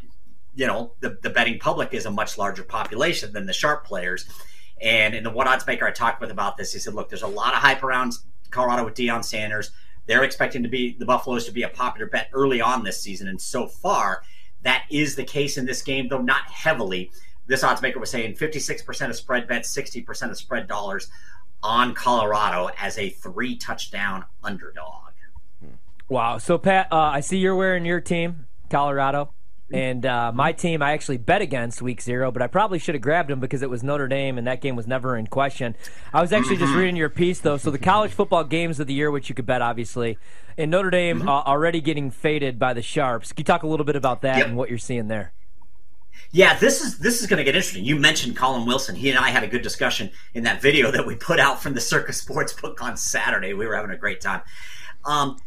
you 0.55 0.67
know, 0.67 0.91
the, 0.99 1.17
the 1.21 1.29
betting 1.29 1.57
public 1.57 1.93
is 1.93 2.05
a 2.05 2.11
much 2.11 2.37
larger 2.37 2.63
population 2.63 3.31
than 3.31 3.45
the 3.45 3.53
sharp 3.53 3.85
players. 3.85 4.27
And 4.81 5.13
in 5.13 5.23
the 5.23 5.29
one 5.29 5.47
odds 5.47 5.65
maker 5.65 5.87
I 5.87 5.91
talked 5.91 6.21
with 6.21 6.31
about 6.31 6.57
this, 6.57 6.73
he 6.73 6.79
said, 6.79 6.93
look, 6.93 7.09
there's 7.09 7.23
a 7.23 7.27
lot 7.27 7.53
of 7.53 7.59
hype 7.59 7.81
around 7.81 8.13
Colorado 8.49 8.83
with 8.85 8.93
Deion 8.93 9.23
Sanders. 9.23 9.71
They're 10.05 10.23
expecting 10.23 10.63
to 10.63 10.69
be 10.69 10.97
the 10.97 11.05
Buffaloes 11.05 11.45
to 11.45 11.51
be 11.51 11.63
a 11.63 11.69
popular 11.69 12.07
bet 12.07 12.29
early 12.33 12.59
on 12.59 12.83
this 12.83 12.99
season. 12.99 13.27
And 13.27 13.39
so 13.39 13.67
far, 13.67 14.23
that 14.63 14.83
is 14.89 15.15
the 15.15 15.23
case 15.23 15.57
in 15.57 15.65
this 15.65 15.81
game, 15.81 16.07
though 16.09 16.21
not 16.21 16.49
heavily. 16.49 17.11
This 17.47 17.63
odds 17.63 17.81
maker 17.81 17.99
was 17.99 18.09
saying 18.09 18.35
56% 18.35 19.09
of 19.09 19.15
spread 19.15 19.47
bets, 19.47 19.75
60% 19.75 20.29
of 20.29 20.37
spread 20.37 20.67
dollars 20.67 21.09
on 21.63 21.93
Colorado 21.93 22.69
as 22.79 22.97
a 22.97 23.09
three 23.09 23.55
touchdown 23.55 24.25
underdog. 24.43 25.13
Wow. 26.07 26.37
So, 26.39 26.57
Pat, 26.57 26.87
uh, 26.91 26.97
I 26.97 27.19
see 27.19 27.37
you're 27.37 27.55
wearing 27.55 27.85
your 27.85 28.01
team, 28.01 28.47
Colorado. 28.69 29.31
And 29.71 30.05
uh, 30.05 30.31
my 30.33 30.51
team, 30.51 30.81
I 30.81 30.93
actually 30.93 31.17
bet 31.17 31.41
against 31.41 31.81
week 31.81 32.01
zero, 32.01 32.31
but 32.31 32.41
I 32.41 32.47
probably 32.47 32.79
should 32.79 32.95
have 32.95 33.01
grabbed 33.01 33.29
him 33.29 33.39
because 33.39 33.61
it 33.61 33.69
was 33.69 33.83
Notre 33.83 34.07
Dame, 34.07 34.37
and 34.37 34.47
that 34.47 34.61
game 34.61 34.75
was 34.75 34.87
never 34.87 35.15
in 35.15 35.27
question. 35.27 35.75
I 36.11 36.21
was 36.21 36.33
actually 36.33 36.57
just 36.57 36.71
mm-hmm. 36.71 36.79
reading 36.79 36.95
your 36.95 37.09
piece, 37.09 37.39
though. 37.39 37.57
So 37.57 37.69
the 37.69 37.77
college 37.77 38.11
football 38.11 38.43
games 38.43 38.79
of 38.79 38.87
the 38.87 38.93
year, 38.93 39.11
which 39.11 39.29
you 39.29 39.35
could 39.35 39.45
bet, 39.45 39.61
obviously, 39.61 40.17
and 40.57 40.71
Notre 40.71 40.89
Dame 40.89 41.19
mm-hmm. 41.19 41.29
uh, 41.29 41.43
already 41.43 41.81
getting 41.81 42.09
faded 42.09 42.57
by 42.57 42.73
the 42.73 42.81
Sharps. 42.81 43.31
Can 43.31 43.41
you 43.41 43.45
talk 43.45 43.63
a 43.63 43.67
little 43.67 43.85
bit 43.85 43.95
about 43.95 44.21
that 44.23 44.37
yep. 44.37 44.47
and 44.47 44.57
what 44.57 44.69
you're 44.69 44.79
seeing 44.79 45.07
there? 45.07 45.33
Yeah, 46.31 46.57
this 46.59 46.81
is 46.81 46.99
this 46.99 47.21
is 47.21 47.27
going 47.27 47.37
to 47.37 47.43
get 47.43 47.55
interesting. 47.55 47.85
You 47.85 47.95
mentioned 47.95 48.35
Colin 48.35 48.65
Wilson. 48.65 48.95
He 48.95 49.09
and 49.09 49.17
I 49.17 49.29
had 49.29 49.43
a 49.43 49.47
good 49.47 49.61
discussion 49.61 50.11
in 50.33 50.43
that 50.43 50.61
video 50.61 50.91
that 50.91 51.05
we 51.05 51.15
put 51.15 51.39
out 51.39 51.61
from 51.61 51.73
the 51.73 51.81
Circa 51.81 52.13
Sports 52.13 52.53
Book 52.53 52.83
on 52.83 52.97
Saturday. 52.97 53.53
We 53.53 53.65
were 53.65 53.75
having 53.75 53.91
a 53.91 53.97
great 53.97 54.21
time. 54.21 54.41
Um, 55.05 55.37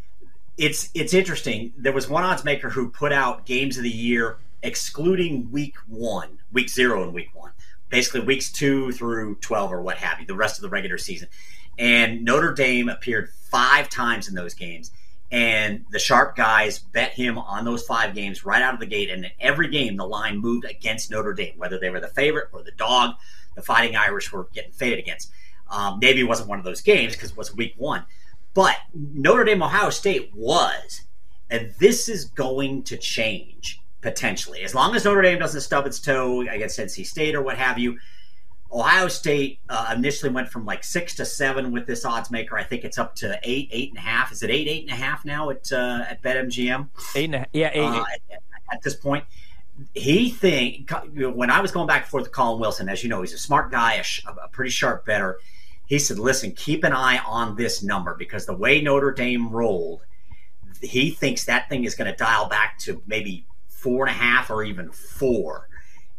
it's 0.57 0.91
it's 0.95 1.15
interesting. 1.15 1.73
There 1.77 1.93
was 1.93 2.09
one 2.09 2.25
odds 2.25 2.45
maker 2.45 2.71
who 2.71 2.91
put 2.91 3.13
out 3.13 3.47
games 3.47 3.77
of 3.77 3.83
the 3.83 3.91
year 3.91 4.39
excluding 4.63 5.51
week 5.51 5.77
one, 5.89 6.39
week 6.53 6.69
zero, 6.69 7.03
and 7.03 7.13
week 7.13 7.31
one, 7.35 7.53
basically 7.89 8.21
weeks 8.21 8.51
two 8.51 8.93
through 8.93 9.37
twelve 9.37 9.73
or 9.73 9.83
what 9.83 9.99
have 9.99 10.21
you, 10.21 10.27
the 10.27 10.35
rest 10.35 10.59
of 10.59 10.63
the 10.63 10.69
regular 10.69 10.99
season. 10.99 11.29
And 11.79 12.25
Notre 12.25 12.53
Dame 12.53 12.89
appeared 12.89 13.31
five 13.51 13.89
times 13.89 14.29
in 14.29 14.35
those 14.35 14.55
games, 14.55 14.91
and 15.31 15.85
the 15.91 15.99
sharp 15.99 16.37
guys 16.37 16.79
bet 16.79 17.13
him 17.13 17.39
on 17.39 17.65
those 17.65 17.83
five 17.83 18.15
games 18.15 18.45
right 18.45 18.63
out 18.63 18.75
of 18.75 18.81
the 18.81 18.87
gate. 18.87 19.11
And 19.11 19.25
in 19.25 19.31
every 19.41 19.69
game, 19.69 19.97
the 19.97 20.07
line 20.07 20.39
moved 20.39 20.67
against 20.67 21.11
Notre 21.11 21.33
Dame, 21.33 21.55
whether 21.57 21.79
they 21.79 21.91
were 21.91 22.01
the 22.01 22.09
favorite 22.09 22.49
or 22.53 22.63
the 22.63 22.73
dog. 22.73 23.15
The 23.55 23.63
Fighting 23.63 23.97
Irish 23.97 24.33
were 24.33 24.49
getting 24.55 24.73
faded 24.73 24.99
against. 24.99 25.31
Um, 25.71 25.99
Navy 25.99 26.23
wasn't 26.25 26.49
one 26.49 26.59
of 26.59 26.65
those 26.65 26.81
games 26.81 27.15
because 27.15 27.31
it 27.33 27.37
was 27.37 27.55
week 27.55 27.75
one. 27.77 28.05
But 28.55 28.77
Notre 28.95 29.45
Dame, 29.45 29.63
Ohio 29.63 29.91
State 29.91 30.31
was. 30.35 31.03
And 31.51 31.73
this 31.79 32.09
is 32.09 32.27
going 32.27 32.83
to 32.85 32.97
change 32.97 33.81
potentially. 34.01 34.63
As 34.63 34.75
long 34.75 34.95
as 34.97 35.05
Notre 35.05 35.23
Dame 35.23 35.39
doesn't 35.39 35.61
stub 35.61 35.87
its 35.87 36.01
toe 36.01 36.41
against 36.41 36.79
NC 36.79 37.07
State 37.07 37.35
or 37.35 37.43
what 37.43 37.57
have 37.57 37.79
you, 37.79 37.99
Ohio 38.73 39.09
State 39.09 39.61
uh, 39.69 39.93
initially 39.95 40.33
went 40.33 40.49
from 40.49 40.65
like 40.65 40.83
six 40.83 41.15
to 41.17 41.27
seven 41.27 41.73
with 41.73 41.87
this 41.87 42.05
odds 42.05 42.31
maker. 42.31 42.59
I 42.59 42.65
think 42.65 42.85
it's 42.85 42.99
up 42.99 43.15
to 43.17 43.39
eight, 43.43 43.69
eight 43.71 43.91
and 43.91 43.99
a 43.99 44.03
half. 44.03 44.33
Is 44.33 44.43
it 44.43 44.51
eight, 44.51 44.67
eight 44.67 44.85
and 44.85 44.93
a 44.93 45.03
half 45.03 45.25
now 45.25 45.51
at 45.51 45.71
uh, 45.71 46.05
at 46.09 46.23
BetMGM? 46.23 46.89
Eight 47.15 47.25
and 47.27 47.35
a 47.35 47.39
half. 47.41 47.49
Yeah, 47.53 47.71
eight. 47.75 47.85
Uh, 47.85 48.05
at, 48.33 48.43
at, 48.73 48.83
this 48.83 48.95
point, 48.95 49.25
he 49.93 50.31
think 50.31 50.91
when 51.15 51.51
I 51.51 51.61
was 51.61 51.71
going 51.71 51.87
back 51.87 52.03
and 52.03 52.11
forth 52.11 52.25
with 52.25 52.33
Colin 52.33 52.61
Wilson, 52.61 52.89
as 52.89 53.03
you 53.03 53.11
know, 53.11 53.21
he's 53.21 53.35
a 53.35 53.39
smart 53.39 53.71
guy, 53.71 54.03
a, 54.27 54.31
a 54.31 54.49
pretty 54.49 54.71
sharp 54.71 55.05
better 55.05 55.39
he 55.93 55.99
said, 55.99 56.19
listen, 56.19 56.53
keep 56.53 56.85
an 56.85 56.95
eye 56.95 57.19
on 57.19 57.55
this 57.55 57.83
number 57.83 58.15
because 58.15 58.47
the 58.47 58.57
way 58.57 58.81
Notre 58.81 59.13
Dame 59.13 59.51
rolled, 59.51 60.01
he 60.81 61.11
thinks 61.11 61.45
that 61.45 61.69
thing 61.69 61.85
is 61.85 61.95
going 61.95 62.11
to 62.11 62.17
dial 62.17 62.49
back 62.49 62.79
to 62.79 63.03
maybe 63.07 63.45
four 63.69 64.07
and 64.07 64.17
a 64.17 64.19
half 64.19 64.49
or 64.49 64.63
even 64.63 64.91
four. 64.91 65.69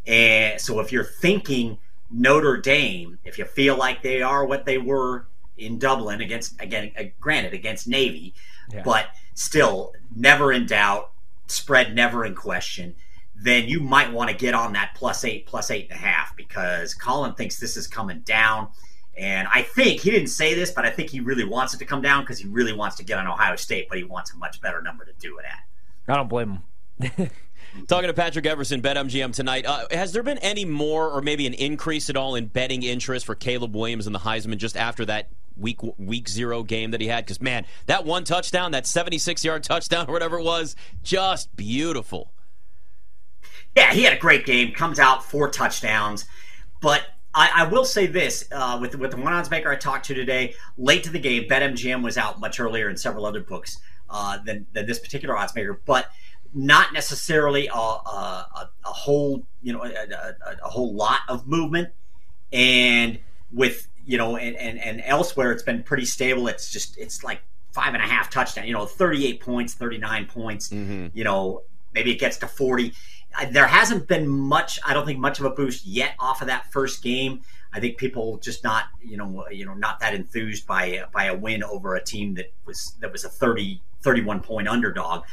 And 0.06 0.62
so 0.62 0.80
if 0.80 0.92
you're 0.92 1.04
thinking 1.04 1.80
Notre 2.12 2.58
Dame, 2.58 3.18
if 3.24 3.40
you 3.40 3.46
feel 3.46 3.76
like 3.76 4.04
they 4.04 4.22
are 4.22 4.46
what 4.46 4.64
they 4.64 4.78
were 4.78 5.26
in 5.58 5.80
Dublin 5.80 6.22
against, 6.22 6.62
again, 6.62 6.92
uh, 6.96 7.06
granted, 7.20 7.56
against 7.56 7.88
Navy, 7.88 8.36
yeah. 8.72 8.84
but 8.86 9.08
still 9.34 9.94
never 10.16 10.54
in 10.54 10.68
doubt, 10.68 11.14
spread 11.48 11.96
never 11.96 12.26
in 12.26 12.36
question, 12.36 12.94
then 13.36 13.68
you 13.68 13.80
might 13.80 14.14
want 14.14 14.30
to 14.30 14.36
get 14.36 14.54
on 14.54 14.74
that 14.74 14.92
plus 14.94 15.26
eight, 15.26 15.48
plus 15.48 15.72
eight 15.72 15.88
and 15.90 16.00
a 16.00 16.04
half 16.04 16.38
because 16.38 16.94
Colin 16.94 17.34
thinks 17.34 17.58
this 17.58 17.76
is 17.76 17.88
coming 17.88 18.20
down 18.20 18.68
And 19.16 19.48
I 19.54 19.62
think 19.62 20.02
he 20.02 20.10
didn't 20.10 20.28
say 20.28 20.56
this, 20.56 20.72
but 20.72 20.86
I 20.86 20.90
think 20.90 21.10
he 21.10 21.20
really 21.20 21.44
wants 21.44 21.74
it 21.74 21.78
to 21.78 21.86
come 21.86 22.02
down 22.02 22.24
because 22.24 22.40
he 22.40 22.48
really 22.48 22.74
wants 22.74 22.96
to 22.98 23.04
get 23.04 23.20
on 23.20 23.28
Ohio 23.28 23.56
State, 23.56 23.88
but 23.88 23.98
he 23.98 24.04
wants 24.04 24.34
a 24.34 24.38
much 24.38 24.60
better 24.60 24.82
number 24.82 25.06
to 25.06 25.14
do 25.20 25.38
it 25.38 25.46
at. 25.46 26.12
I 26.12 26.16
don't 26.16 26.28
blame 26.28 26.62
him. 27.00 27.30
Talking 27.88 28.08
to 28.08 28.14
Patrick 28.14 28.46
Everson, 28.46 28.82
BetMGM 28.82 29.34
tonight. 29.34 29.66
Uh, 29.66 29.86
has 29.92 30.12
there 30.12 30.24
been 30.24 30.38
any 30.40 30.64
more, 30.64 31.10
or 31.10 31.22
maybe 31.22 31.48
an 31.48 31.54
increase 31.54 32.10
at 32.10 32.16
all, 32.16 32.36
in 32.36 32.46
betting 32.46 32.84
interest 32.84 33.26
for 33.26 33.36
Caleb 33.36 33.76
Williams 33.76 34.06
and 34.06 34.14
the 34.14 34.20
Heisman 34.20 34.58
just 34.58 34.78
after 34.78 35.06
that 35.06 35.30
week 35.58 35.80
week 35.98 36.30
zero 36.30 36.64
game 36.64 36.92
that 36.92 37.02
he 37.02 37.08
had? 37.08 37.26
Because 37.26 37.42
man, 37.42 37.66
that 37.88 38.06
one 38.06 38.26
touchdown, 38.26 38.72
that 38.72 38.86
seventy 38.86 39.18
six 39.18 39.44
yard 39.44 39.64
touchdown, 39.64 40.08
or 40.08 40.14
whatever 40.14 40.38
it 40.38 40.44
was, 40.44 40.76
just 41.02 41.56
beautiful. 41.56 42.32
Yeah, 43.76 43.92
he 43.92 44.04
had 44.04 44.14
a 44.14 44.20
great 44.20 44.46
game. 44.46 44.72
Comes 44.74 45.00
out 45.00 45.24
four 45.24 45.50
touchdowns, 45.50 46.26
but 46.80 47.04
I, 47.34 47.52
I 47.56 47.68
will 47.68 47.86
say 47.86 48.06
this 48.06 48.48
uh, 48.52 48.78
with 48.80 48.96
with 48.96 49.12
the 49.12 49.18
one 49.18 49.34
odds 49.34 49.50
maker 49.50 49.72
I 49.72 49.76
talked 49.76 50.06
to 50.06 50.14
today, 50.14 50.56
late 50.78 51.04
to 51.04 51.10
the 51.10 51.20
game, 51.20 51.44
BetMGM 51.50 52.04
was 52.04 52.18
out 52.18 52.40
much 52.40 52.60
earlier 52.60 52.90
in 52.90 52.98
several 52.98 53.26
other 53.26 53.42
books 53.42 53.80
uh, 54.10 54.38
than 54.46 54.68
than 54.74 54.86
this 54.86 55.00
particular 55.00 55.36
odds 55.36 55.56
maker, 55.56 55.82
but 55.86 56.10
not 56.54 56.94
necessarily 56.94 57.68
a, 57.68 57.74
a, 57.74 58.70
a 58.86 58.90
whole 58.90 59.46
you 59.62 59.74
know 59.74 59.84
a, 59.84 59.90
a, 59.90 60.36
a, 60.64 60.70
whole 60.70 60.94
lot 60.94 61.22
of 61.28 61.48
movement. 61.48 61.90
And 62.52 63.20
with 63.52 63.88
you 64.06 64.18
know 64.18 64.38
and, 64.38 64.56
and 64.56 64.80
and 64.80 65.02
elsewhere 65.06 65.52
it's 65.52 65.64
been 65.64 65.82
pretty 65.84 66.06
stable. 66.06 66.48
It's 66.48 66.72
just 66.72 66.98
it's 66.98 67.24
like 67.24 67.42
five 67.72 67.96
and 67.96 68.04
a 68.04 68.06
half 68.06 68.30
touchdown 68.30 68.68
you 68.68 68.74
know 68.74 68.86
38 68.86 69.40
points 69.42 69.74
39 69.74 70.28
points 70.28 70.70
mm-hmm. 70.70 71.08
you 71.12 71.24
know 71.24 71.64
maybe 71.92 72.12
it 72.12 72.20
gets 72.20 72.38
to 72.38 72.48
40 72.48 72.94
there 73.52 73.68
hasn't 73.68 74.08
been 74.08 74.28
much 74.28 74.80
i 74.86 74.94
don't 74.94 75.06
think 75.06 75.20
much 75.20 75.40
of 75.40 75.46
a 75.46 75.50
boost 75.50 75.86
yet 75.86 76.14
off 76.20 76.42
of 76.42 76.48
that 76.48 76.72
first 76.72 77.02
game 77.02 77.42
i 77.74 77.80
think 77.80 77.98
people 77.98 78.38
just 78.38 78.64
not 78.64 78.86
you 79.02 79.18
know 79.18 79.46
you 79.50 79.66
know 79.66 79.74
not 79.74 80.00
that 80.00 80.14
enthused 80.14 80.68
by 80.68 81.04
by 81.12 81.26
a 81.26 81.36
win 81.36 81.64
over 81.64 81.96
a 81.96 82.04
team 82.04 82.34
that 82.36 82.52
was 82.66 82.96
that 83.00 83.12
was 83.12 83.24
a 83.24 83.30
30 83.30 83.82
31 84.02 84.42
point 84.42 84.68
underdog 84.68 85.24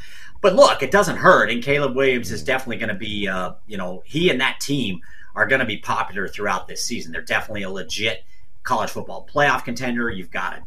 but 0.41 0.55
look, 0.55 0.81
it 0.81 0.91
doesn't 0.91 1.17
hurt. 1.17 1.51
And 1.51 1.63
Caleb 1.63 1.95
Williams 1.95 2.31
is 2.31 2.43
definitely 2.43 2.77
going 2.77 2.89
to 2.89 2.95
be, 2.95 3.27
uh, 3.27 3.53
you 3.67 3.77
know, 3.77 4.01
he 4.05 4.29
and 4.29 4.41
that 4.41 4.59
team 4.59 5.01
are 5.35 5.45
going 5.45 5.59
to 5.59 5.65
be 5.65 5.77
popular 5.77 6.27
throughout 6.27 6.67
this 6.67 6.83
season. 6.83 7.11
They're 7.11 7.21
definitely 7.21 7.63
a 7.63 7.69
legit 7.69 8.25
college 8.63 8.89
football 8.89 9.27
playoff 9.31 9.63
contender. 9.63 10.09
You've 10.09 10.31
got 10.31 10.53
a 10.53 10.63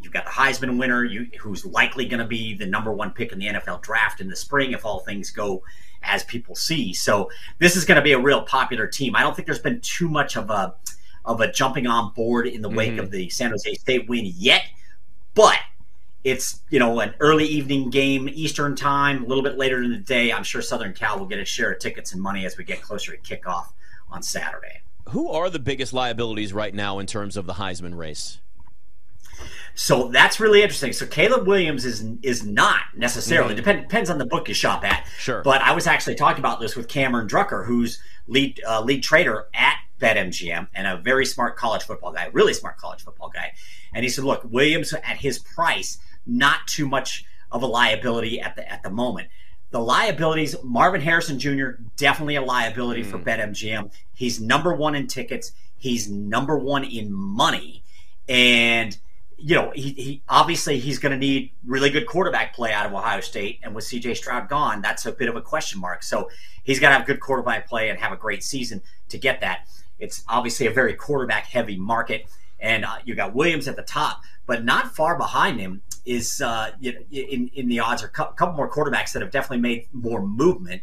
You've 0.00 0.12
got 0.12 0.26
the 0.26 0.30
Heisman 0.30 0.78
winner, 0.78 1.02
you, 1.02 1.26
who's 1.40 1.66
likely 1.66 2.06
going 2.06 2.20
to 2.20 2.26
be 2.26 2.54
the 2.54 2.66
number 2.66 2.92
one 2.92 3.10
pick 3.10 3.32
in 3.32 3.40
the 3.40 3.46
NFL 3.46 3.82
draft 3.82 4.20
in 4.20 4.28
the 4.28 4.36
spring 4.36 4.70
if 4.70 4.84
all 4.84 5.00
things 5.00 5.30
go 5.30 5.64
as 6.02 6.24
people 6.24 6.54
see. 6.54 6.92
So 6.92 7.30
this 7.58 7.76
is 7.76 7.84
going 7.84 7.96
to 7.96 8.02
be 8.02 8.12
a 8.12 8.18
real 8.18 8.42
popular 8.42 8.86
team. 8.86 9.16
I 9.16 9.22
don't 9.22 9.34
think 9.34 9.46
there's 9.46 9.58
been 9.58 9.80
too 9.80 10.08
much 10.08 10.36
of 10.36 10.50
a 10.50 10.74
of 11.24 11.40
a 11.40 11.52
jumping 11.52 11.86
on 11.86 12.12
board 12.14 12.46
in 12.46 12.62
the 12.62 12.70
wake 12.70 12.92
mm-hmm. 12.92 13.00
of 13.00 13.10
the 13.10 13.28
San 13.28 13.50
Jose 13.50 13.74
State 13.74 14.08
win 14.08 14.32
yet, 14.36 14.64
but 15.34 15.58
it's 16.24 16.62
you 16.70 16.78
know 16.78 17.00
an 17.00 17.14
early 17.20 17.44
evening 17.44 17.90
game 17.90 18.28
Eastern 18.32 18.74
time, 18.74 19.24
a 19.24 19.26
little 19.26 19.42
bit 19.42 19.58
later 19.58 19.82
in 19.82 19.90
the 19.90 19.98
day. 19.98 20.32
I'm 20.32 20.44
sure 20.44 20.62
Southern 20.62 20.94
Cal 20.94 21.18
will 21.18 21.26
get 21.26 21.38
a 21.38 21.44
share 21.44 21.72
of 21.72 21.78
tickets 21.78 22.12
and 22.12 22.22
money 22.22 22.46
as 22.46 22.56
we 22.56 22.64
get 22.64 22.82
closer 22.82 23.16
to 23.16 23.18
kickoff 23.18 23.68
on 24.10 24.22
Saturday. 24.22 24.80
Who 25.10 25.30
are 25.30 25.48
the 25.48 25.58
biggest 25.58 25.92
liabilities 25.92 26.52
right 26.52 26.74
now 26.74 26.98
in 26.98 27.06
terms 27.06 27.36
of 27.36 27.46
the 27.46 27.54
Heisman 27.54 27.96
race? 27.96 28.40
So 29.78 30.08
that's 30.08 30.40
really 30.40 30.60
interesting. 30.60 30.92
So 30.92 31.06
Caleb 31.06 31.46
Williams 31.46 31.84
is 31.84 32.04
is 32.22 32.44
not 32.44 32.80
necessarily 32.96 33.50
mm-hmm. 33.50 33.58
depend, 33.58 33.82
depends 33.82 34.10
on 34.10 34.18
the 34.18 34.26
book 34.26 34.48
you 34.48 34.54
shop 34.54 34.84
at. 34.84 35.06
Sure. 35.20 35.40
But 35.40 35.62
I 35.62 35.70
was 35.70 35.86
actually 35.86 36.16
talking 36.16 36.40
about 36.40 36.58
this 36.58 36.74
with 36.74 36.88
Cameron 36.88 37.28
Drucker, 37.28 37.64
who's 37.64 38.00
lead 38.26 38.60
uh, 38.66 38.80
lead 38.80 39.04
trader 39.04 39.46
at 39.54 39.76
BetMGM 40.00 40.66
and 40.74 40.86
a 40.88 40.96
very 40.96 41.24
smart 41.24 41.56
college 41.56 41.84
football 41.84 42.10
guy, 42.10 42.28
really 42.32 42.54
smart 42.54 42.76
college 42.76 43.04
football 43.04 43.28
guy. 43.28 43.52
And 43.94 44.02
he 44.02 44.08
said, 44.08 44.24
look, 44.24 44.42
Williams 44.42 44.92
at 44.92 45.18
his 45.18 45.38
price 45.38 45.98
not 46.26 46.66
too 46.66 46.88
much 46.88 47.24
of 47.52 47.62
a 47.62 47.66
liability 47.66 48.40
at 48.40 48.56
the 48.56 48.68
at 48.68 48.82
the 48.82 48.90
moment. 48.90 49.28
The 49.70 49.78
liabilities, 49.78 50.56
Marvin 50.64 51.02
Harrison 51.02 51.38
Jr. 51.38 51.80
definitely 51.96 52.34
a 52.34 52.42
liability 52.42 53.04
mm. 53.04 53.06
for 53.06 53.20
BetMGM. 53.20 53.92
He's 54.12 54.40
number 54.40 54.74
one 54.74 54.96
in 54.96 55.06
tickets. 55.06 55.52
He's 55.76 56.10
number 56.10 56.58
one 56.58 56.82
in 56.82 57.12
money, 57.12 57.84
and 58.28 58.98
you 59.38 59.54
know 59.54 59.70
he, 59.74 59.92
he 59.92 60.22
obviously 60.28 60.78
he's 60.78 60.98
going 60.98 61.12
to 61.12 61.18
need 61.18 61.52
really 61.64 61.90
good 61.90 62.06
quarterback 62.06 62.54
play 62.54 62.72
out 62.72 62.86
of 62.86 62.92
Ohio 62.92 63.20
State. 63.20 63.60
And 63.62 63.74
with 63.74 63.84
C.J. 63.84 64.14
Stroud 64.14 64.48
gone, 64.48 64.82
that's 64.82 65.06
a 65.06 65.12
bit 65.12 65.28
of 65.28 65.36
a 65.36 65.42
question 65.42 65.80
mark. 65.80 66.02
So 66.02 66.28
he's 66.64 66.80
got 66.80 66.90
to 66.90 66.96
have 66.96 67.06
good 67.06 67.20
quarterback 67.20 67.68
play 67.68 67.88
and 67.88 67.98
have 67.98 68.12
a 68.12 68.16
great 68.16 68.42
season 68.42 68.82
to 69.08 69.18
get 69.18 69.40
that. 69.40 69.68
It's 69.98 70.24
obviously 70.28 70.66
a 70.66 70.70
very 70.70 70.94
quarterback 70.94 71.46
heavy 71.46 71.76
market, 71.76 72.26
and 72.60 72.84
uh, 72.84 72.96
you 73.04 73.14
got 73.14 73.34
Williams 73.34 73.68
at 73.68 73.76
the 73.76 73.82
top, 73.82 74.22
but 74.46 74.64
not 74.64 74.94
far 74.94 75.16
behind 75.16 75.60
him 75.60 75.82
is 76.04 76.40
uh, 76.40 76.70
you 76.80 76.92
know, 76.92 77.00
in 77.10 77.48
in 77.54 77.68
the 77.68 77.80
odds 77.80 78.02
are 78.02 78.06
a 78.06 78.10
couple 78.10 78.52
more 78.52 78.70
quarterbacks 78.70 79.12
that 79.12 79.22
have 79.22 79.30
definitely 79.30 79.60
made 79.60 79.86
more 79.92 80.22
movement. 80.22 80.82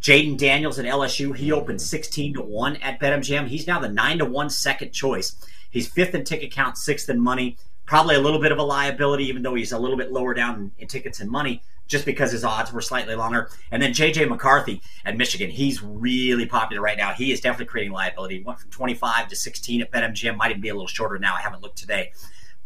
Jayden 0.00 0.38
Daniels 0.38 0.78
at 0.78 0.84
LSU, 0.84 1.34
he 1.34 1.50
opened 1.50 1.82
16 1.82 2.34
to 2.34 2.42
1 2.42 2.76
at 2.76 3.00
BetMGM. 3.00 3.48
He's 3.48 3.66
now 3.66 3.80
the 3.80 3.88
9 3.88 4.18
to 4.18 4.24
1 4.24 4.50
second 4.50 4.92
choice. 4.92 5.34
He's 5.70 5.88
fifth 5.88 6.14
in 6.14 6.24
ticket 6.24 6.52
count, 6.52 6.78
sixth 6.78 7.08
in 7.10 7.20
money. 7.20 7.58
Probably 7.88 8.16
a 8.16 8.20
little 8.20 8.38
bit 8.38 8.52
of 8.52 8.58
a 8.58 8.62
liability, 8.62 9.24
even 9.24 9.40
though 9.40 9.54
he's 9.54 9.72
a 9.72 9.78
little 9.78 9.96
bit 9.96 10.12
lower 10.12 10.34
down 10.34 10.70
in, 10.76 10.88
tickets 10.88 11.20
and 11.20 11.30
money, 11.30 11.62
just 11.86 12.04
because 12.04 12.30
his 12.30 12.44
odds 12.44 12.70
were 12.70 12.82
slightly 12.82 13.14
longer. 13.14 13.48
And 13.70 13.82
then 13.82 13.92
JJ 13.92 14.28
McCarthy 14.28 14.82
at 15.06 15.16
Michigan, 15.16 15.48
he's 15.48 15.82
really 15.82 16.44
popular 16.44 16.82
right 16.82 16.98
now. 16.98 17.14
He 17.14 17.32
is 17.32 17.40
definitely 17.40 17.64
creating 17.64 17.94
liability. 17.94 18.40
He 18.40 18.44
went 18.44 18.60
from 18.60 18.68
25 18.68 19.28
to 19.28 19.34
16 19.34 19.80
at 19.80 19.90
BetMGM. 19.90 20.36
Might 20.36 20.50
even 20.50 20.60
be 20.60 20.68
a 20.68 20.74
little 20.74 20.86
shorter 20.86 21.18
now. 21.18 21.34
I 21.34 21.40
haven't 21.40 21.62
looked 21.62 21.78
today. 21.78 22.12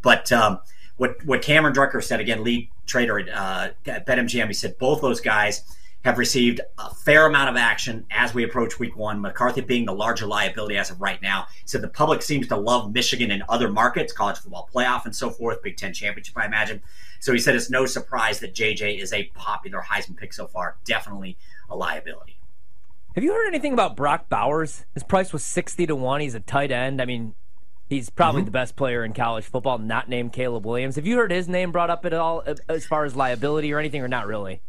But 0.03 0.33
um, 0.33 0.59
what 0.97 1.25
what 1.25 1.41
Cameron 1.41 1.73
Drucker 1.73 2.03
said 2.03 2.19
again, 2.19 2.43
lead 2.43 2.69
trader 2.87 3.21
at, 3.21 3.29
uh, 3.29 3.69
at 3.87 4.05
BetMGM, 4.05 4.49
he 4.49 4.55
said 4.55 4.77
both 4.77 5.01
those 5.03 5.21
guys 5.21 5.63
have 6.05 6.19
received 6.19 6.61
a 6.79 6.95
fair 6.95 7.27
amount 7.27 7.49
of 7.49 7.57
action 7.57 8.05
as 8.11 8.35
we 8.35 8.45
approach 8.45 8.79
week 8.79 8.97
one. 8.97 9.21
McCarthy 9.21 9.61
being 9.61 9.85
the 9.85 9.95
larger 9.95 10.27
liability 10.27 10.77
as 10.77 10.91
of 10.91 11.01
right 11.01 11.21
now. 11.23 11.47
So 11.65 11.79
the 11.79 11.89
public 11.89 12.23
seems 12.23 12.49
to 12.49 12.57
love 12.57 12.93
Michigan 12.93 13.31
and 13.31 13.43
other 13.49 13.71
markets, 13.71 14.13
college 14.13 14.39
football 14.39 14.69
playoff 14.73 15.05
and 15.05 15.15
so 15.15 15.31
forth, 15.31 15.63
Big 15.63 15.77
Ten 15.77 15.93
championship, 15.93 16.37
I 16.37 16.47
imagine. 16.47 16.83
So 17.21 17.33
he 17.33 17.39
said 17.39 17.55
it's 17.55 17.71
no 17.71 17.87
surprise 17.87 18.41
that 18.41 18.55
JJ 18.55 19.01
is 19.01 19.13
a 19.13 19.25
popular 19.35 19.81
Heisman 19.81 20.17
pick 20.17 20.33
so 20.33 20.47
far. 20.47 20.77
Definitely 20.85 21.39
a 21.71 21.77
liability. 21.77 22.39
Have 23.15 23.23
you 23.23 23.33
heard 23.33 23.47
anything 23.47 23.73
about 23.73 23.95
Brock 23.95 24.29
Bowers? 24.29 24.85
His 24.95 25.03
price 25.03 25.33
was 25.33 25.45
sixty 25.45 25.87
to 25.87 25.95
one. 25.95 26.21
He's 26.21 26.35
a 26.35 26.41
tight 26.41 26.73
end. 26.73 27.01
I 27.01 27.05
mean, 27.05 27.35
He's 27.93 28.09
probably 28.09 28.41
mm-hmm. 28.41 28.47
the 28.47 28.53
best 28.53 28.75
player 28.75 29.05
in 29.05 29.13
college 29.13 29.45
football, 29.45 29.77
not 29.77 30.09
named 30.09 30.33
Caleb 30.33 30.65
Williams. 30.65 30.97
Have 30.97 31.07
you 31.07 31.17
heard 31.17 31.31
his 31.31 31.47
name 31.47 31.73
brought 31.73 31.91
up 31.91 32.07
at 32.07 32.15
all 32.15 32.43
as 32.67 32.87
far 32.87 33.05
as 33.05 33.15
liability 33.15 33.71
or 33.71 33.79
anything, 33.79 34.01
or 34.01 34.09
not 34.09 34.27
really? 34.27 34.63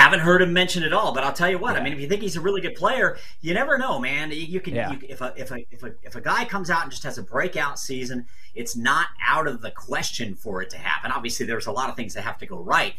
Haven't 0.00 0.20
heard 0.20 0.42
him 0.42 0.52
mentioned 0.52 0.84
at 0.84 0.92
all, 0.92 1.12
but 1.12 1.24
I'll 1.24 1.32
tell 1.32 1.50
you 1.50 1.58
what. 1.58 1.74
Yeah. 1.74 1.80
I 1.80 1.84
mean, 1.84 1.92
if 1.92 2.00
you 2.00 2.08
think 2.08 2.22
he's 2.22 2.36
a 2.36 2.40
really 2.40 2.60
good 2.60 2.74
player, 2.74 3.18
you 3.40 3.54
never 3.54 3.78
know, 3.78 3.98
man. 3.98 4.30
You, 4.32 4.60
can 4.60 4.74
yeah. 4.74 4.92
you, 4.92 4.98
if 5.08 5.20
a 5.20 5.32
if 5.36 5.50
a 5.50 5.58
if 5.70 5.82
a 5.82 5.92
if 6.02 6.14
a 6.16 6.20
guy 6.20 6.44
comes 6.44 6.70
out 6.70 6.82
and 6.82 6.90
just 6.90 7.02
has 7.04 7.18
a 7.18 7.22
breakout 7.22 7.78
season, 7.78 8.26
it's 8.54 8.76
not 8.76 9.08
out 9.24 9.46
of 9.46 9.62
the 9.62 9.70
question 9.70 10.34
for 10.34 10.62
it 10.62 10.70
to 10.70 10.78
happen. 10.78 11.10
Obviously, 11.10 11.46
there's 11.46 11.66
a 11.66 11.72
lot 11.72 11.90
of 11.90 11.96
things 11.96 12.14
that 12.14 12.22
have 12.22 12.38
to 12.38 12.46
go 12.46 12.58
right. 12.58 12.94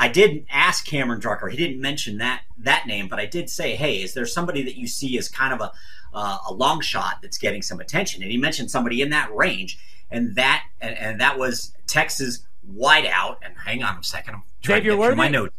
I 0.00 0.06
didn't 0.08 0.46
ask 0.48 0.86
Cameron 0.86 1.20
Drucker. 1.20 1.50
He 1.50 1.56
didn't 1.56 1.80
mention 1.80 2.18
that 2.18 2.42
that 2.58 2.86
name, 2.86 3.08
but 3.08 3.18
I 3.18 3.26
did 3.26 3.50
say, 3.50 3.76
"Hey, 3.76 4.02
is 4.02 4.14
there 4.14 4.26
somebody 4.26 4.62
that 4.62 4.76
you 4.76 4.86
see 4.86 5.18
as 5.18 5.28
kind 5.28 5.52
of 5.52 5.60
a 5.60 5.72
uh, 6.12 6.38
a 6.48 6.52
long 6.52 6.80
shot 6.80 7.18
that's 7.22 7.38
getting 7.38 7.62
some 7.62 7.80
attention. 7.80 8.22
And 8.22 8.30
he 8.30 8.38
mentioned 8.38 8.70
somebody 8.70 9.02
in 9.02 9.10
that 9.10 9.34
range, 9.34 9.78
and 10.10 10.34
that 10.36 10.64
and, 10.80 10.96
and 10.96 11.20
that 11.20 11.38
was 11.38 11.72
Texas 11.86 12.40
wideout. 12.70 13.36
And 13.42 13.54
hang 13.56 13.82
on 13.82 13.98
a 13.98 14.02
second, 14.02 14.34
I'm 14.34 14.42
trying 14.62 14.78
Xavier 14.78 14.92
to 14.92 14.96
get 14.96 15.00
Worthy? 15.00 15.16
my 15.16 15.28
notes. 15.28 15.56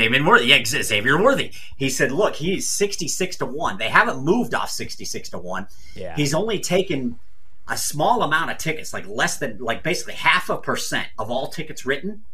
Xavier 0.00 0.24
Worthy, 0.24 0.46
yeah, 0.46 0.64
Xavier 0.64 1.22
Worthy. 1.22 1.52
He 1.76 1.90
said, 1.90 2.12
"Look, 2.12 2.36
he's 2.36 2.68
sixty-six 2.68 3.36
to 3.36 3.46
one. 3.46 3.78
They 3.78 3.88
haven't 3.88 4.24
moved 4.24 4.54
off 4.54 4.70
sixty-six 4.70 5.28
to 5.30 5.38
one. 5.38 5.66
Yeah. 5.94 6.14
He's 6.16 6.34
only 6.34 6.58
taken 6.60 7.18
a 7.68 7.76
small 7.76 8.22
amount 8.22 8.50
of 8.50 8.58
tickets, 8.58 8.92
like 8.92 9.06
less 9.06 9.38
than, 9.38 9.58
like 9.58 9.82
basically 9.82 10.14
half 10.14 10.50
a 10.50 10.56
percent 10.56 11.08
of 11.18 11.30
all 11.30 11.48
tickets 11.48 11.86
written, 11.86 12.24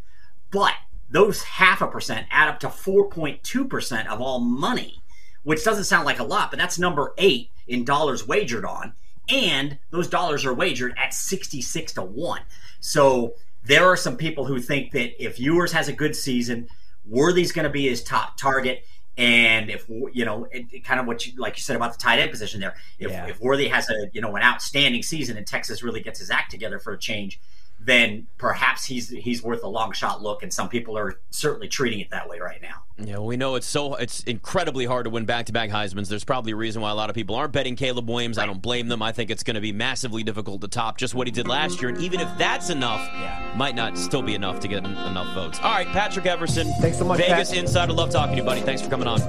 but 0.50 0.72
those 1.10 1.42
half 1.42 1.80
a 1.82 1.86
percent 1.86 2.26
add 2.30 2.48
up 2.48 2.60
to 2.60 2.70
four 2.70 3.08
point 3.08 3.42
two 3.42 3.66
percent 3.66 4.08
of 4.08 4.20
all 4.20 4.40
money 4.40 5.02
which 5.46 5.62
doesn't 5.62 5.84
sound 5.84 6.04
like 6.04 6.18
a 6.18 6.24
lot, 6.24 6.50
but 6.50 6.58
that's 6.58 6.76
number 6.76 7.14
eight 7.18 7.50
in 7.68 7.84
dollars 7.84 8.26
wagered 8.26 8.64
on. 8.64 8.92
And 9.28 9.78
those 9.92 10.08
dollars 10.08 10.44
are 10.44 10.52
wagered 10.52 10.92
at 10.98 11.14
66 11.14 11.92
to 11.92 12.02
1. 12.02 12.40
So 12.80 13.34
there 13.62 13.86
are 13.86 13.96
some 13.96 14.16
people 14.16 14.46
who 14.46 14.58
think 14.58 14.90
that 14.90 15.24
if 15.24 15.38
Ewers 15.38 15.70
has 15.70 15.86
a 15.86 15.92
good 15.92 16.16
season, 16.16 16.66
Worthy's 17.06 17.52
going 17.52 17.64
to 17.64 17.70
be 17.70 17.88
his 17.88 18.02
top 18.02 18.36
target. 18.36 18.84
And 19.18 19.70
if 19.70 19.88
you 19.88 20.24
know, 20.24 20.46
it, 20.50 20.66
it 20.70 20.84
kind 20.84 21.00
of 21.00 21.06
what 21.06 21.26
you 21.26 21.32
like 21.38 21.56
you 21.56 21.62
said 21.62 21.74
about 21.74 21.92
the 21.92 21.98
tight 21.98 22.18
end 22.18 22.30
position 22.30 22.60
there, 22.60 22.74
if, 22.98 23.10
yeah. 23.10 23.26
if 23.26 23.40
Worthy 23.40 23.68
has 23.68 23.88
a 23.88 24.10
you 24.12 24.20
know 24.20 24.36
an 24.36 24.42
outstanding 24.42 25.02
season 25.02 25.38
and 25.38 25.46
Texas 25.46 25.82
really 25.82 26.00
gets 26.00 26.18
his 26.18 26.30
act 26.30 26.50
together 26.50 26.78
for 26.78 26.92
a 26.92 26.98
change, 26.98 27.40
then 27.86 28.26
perhaps 28.36 28.84
he's 28.84 29.08
he's 29.10 29.42
worth 29.42 29.62
a 29.62 29.68
long 29.68 29.92
shot 29.92 30.22
look, 30.22 30.42
and 30.42 30.52
some 30.52 30.68
people 30.68 30.98
are 30.98 31.20
certainly 31.30 31.68
treating 31.68 32.00
it 32.00 32.10
that 32.10 32.28
way 32.28 32.38
right 32.40 32.60
now. 32.60 32.82
Yeah, 32.98 33.18
we 33.18 33.36
know 33.36 33.54
it's 33.54 33.66
so 33.66 33.94
it's 33.94 34.22
incredibly 34.24 34.86
hard 34.86 35.04
to 35.04 35.10
win 35.10 35.24
back-to-back 35.24 35.70
Heisman's. 35.70 36.08
There's 36.08 36.24
probably 36.24 36.52
a 36.52 36.56
reason 36.56 36.82
why 36.82 36.90
a 36.90 36.94
lot 36.94 37.10
of 37.10 37.14
people 37.14 37.36
aren't 37.36 37.52
betting 37.52 37.76
Caleb 37.76 38.08
Williams. 38.08 38.38
I 38.38 38.46
don't 38.46 38.60
blame 38.60 38.88
them. 38.88 39.02
I 39.02 39.12
think 39.12 39.30
it's 39.30 39.42
going 39.42 39.54
to 39.54 39.60
be 39.60 39.72
massively 39.72 40.22
difficult 40.22 40.60
to 40.62 40.68
top 40.68 40.98
just 40.98 41.14
what 41.14 41.26
he 41.26 41.30
did 41.30 41.46
last 41.46 41.80
year, 41.80 41.90
and 41.90 42.00
even 42.00 42.20
if 42.20 42.28
that's 42.38 42.70
enough, 42.70 43.00
Yeah. 43.14 43.52
might 43.56 43.74
not 43.74 43.96
still 43.98 44.22
be 44.22 44.34
enough 44.34 44.60
to 44.60 44.68
get 44.68 44.84
en- 44.84 44.96
enough 44.96 45.32
votes. 45.34 45.58
All 45.62 45.70
right, 45.72 45.86
Patrick 45.88 46.26
Everson, 46.26 46.66
Thanks 46.80 46.98
so 46.98 47.04
much, 47.04 47.18
Vegas 47.18 47.50
Pat. 47.50 47.58
Insider. 47.58 47.92
Love 47.92 48.10
talking 48.10 48.32
to 48.36 48.42
you, 48.42 48.44
buddy. 48.46 48.62
Thanks 48.62 48.82
for 48.82 48.88
coming 48.90 49.06
on. 49.06 49.20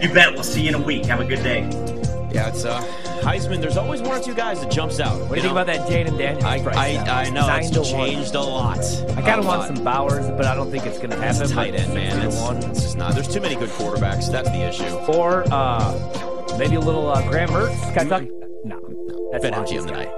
You 0.00 0.12
bet. 0.12 0.32
We'll 0.34 0.42
see 0.42 0.62
you 0.62 0.68
in 0.68 0.74
a 0.74 0.82
week. 0.82 1.06
Have 1.06 1.20
a 1.20 1.24
good 1.24 1.42
day. 1.42 1.60
Yeah, 2.32 2.48
it's 2.48 2.64
uh, 2.64 2.80
Heisman. 3.24 3.60
There's 3.60 3.78
always 3.78 4.02
one 4.02 4.20
or 4.20 4.22
two 4.22 4.34
guys 4.34 4.60
that 4.60 4.70
jumps 4.70 5.00
out. 5.00 5.18
What 5.18 5.30
do 5.30 5.36
you 5.36 5.40
think 5.42 5.52
about 5.52 5.66
that 5.66 5.88
Jayden 5.88 6.18
Daniels 6.18 6.44
I, 6.44 6.62
price? 6.62 6.76
I? 6.76 7.22
I 7.24 7.30
know 7.30 7.48
it's 7.56 7.70
to 7.70 7.80
one. 7.80 7.88
changed 7.88 8.34
a 8.34 8.40
lot. 8.40 8.78
I 8.78 9.22
kind 9.22 9.40
of 9.40 9.46
want 9.46 9.60
lot. 9.60 9.74
some 9.74 9.82
Bowers, 9.82 10.26
but 10.28 10.44
I 10.44 10.54
don't 10.54 10.70
think 10.70 10.84
it's 10.84 10.98
going 10.98 11.10
to 11.10 11.16
happen. 11.16 11.42
It's 11.42 11.52
tight 11.52 11.74
end, 11.74 11.94
man. 11.94 12.20
50 12.20 12.36
to 12.36 12.56
It's, 12.56 12.66
it's 12.66 12.82
just 12.82 12.96
not. 12.98 13.14
There's 13.14 13.28
too 13.28 13.40
many 13.40 13.56
good 13.56 13.70
quarterbacks. 13.70 14.30
That's 14.30 14.50
the 14.50 14.68
issue. 14.68 14.94
Or 15.10 15.44
uh, 15.50 16.56
maybe 16.58 16.76
a 16.76 16.80
little 16.80 17.08
uh, 17.08 17.26
Graham 17.28 17.48
Mertz. 17.48 17.94
Kentucky. 17.94 18.30
No, 18.64 18.78
that's 19.32 19.44
fine. 19.48 19.64
MGM 19.64 19.86
tonight. 19.86 20.14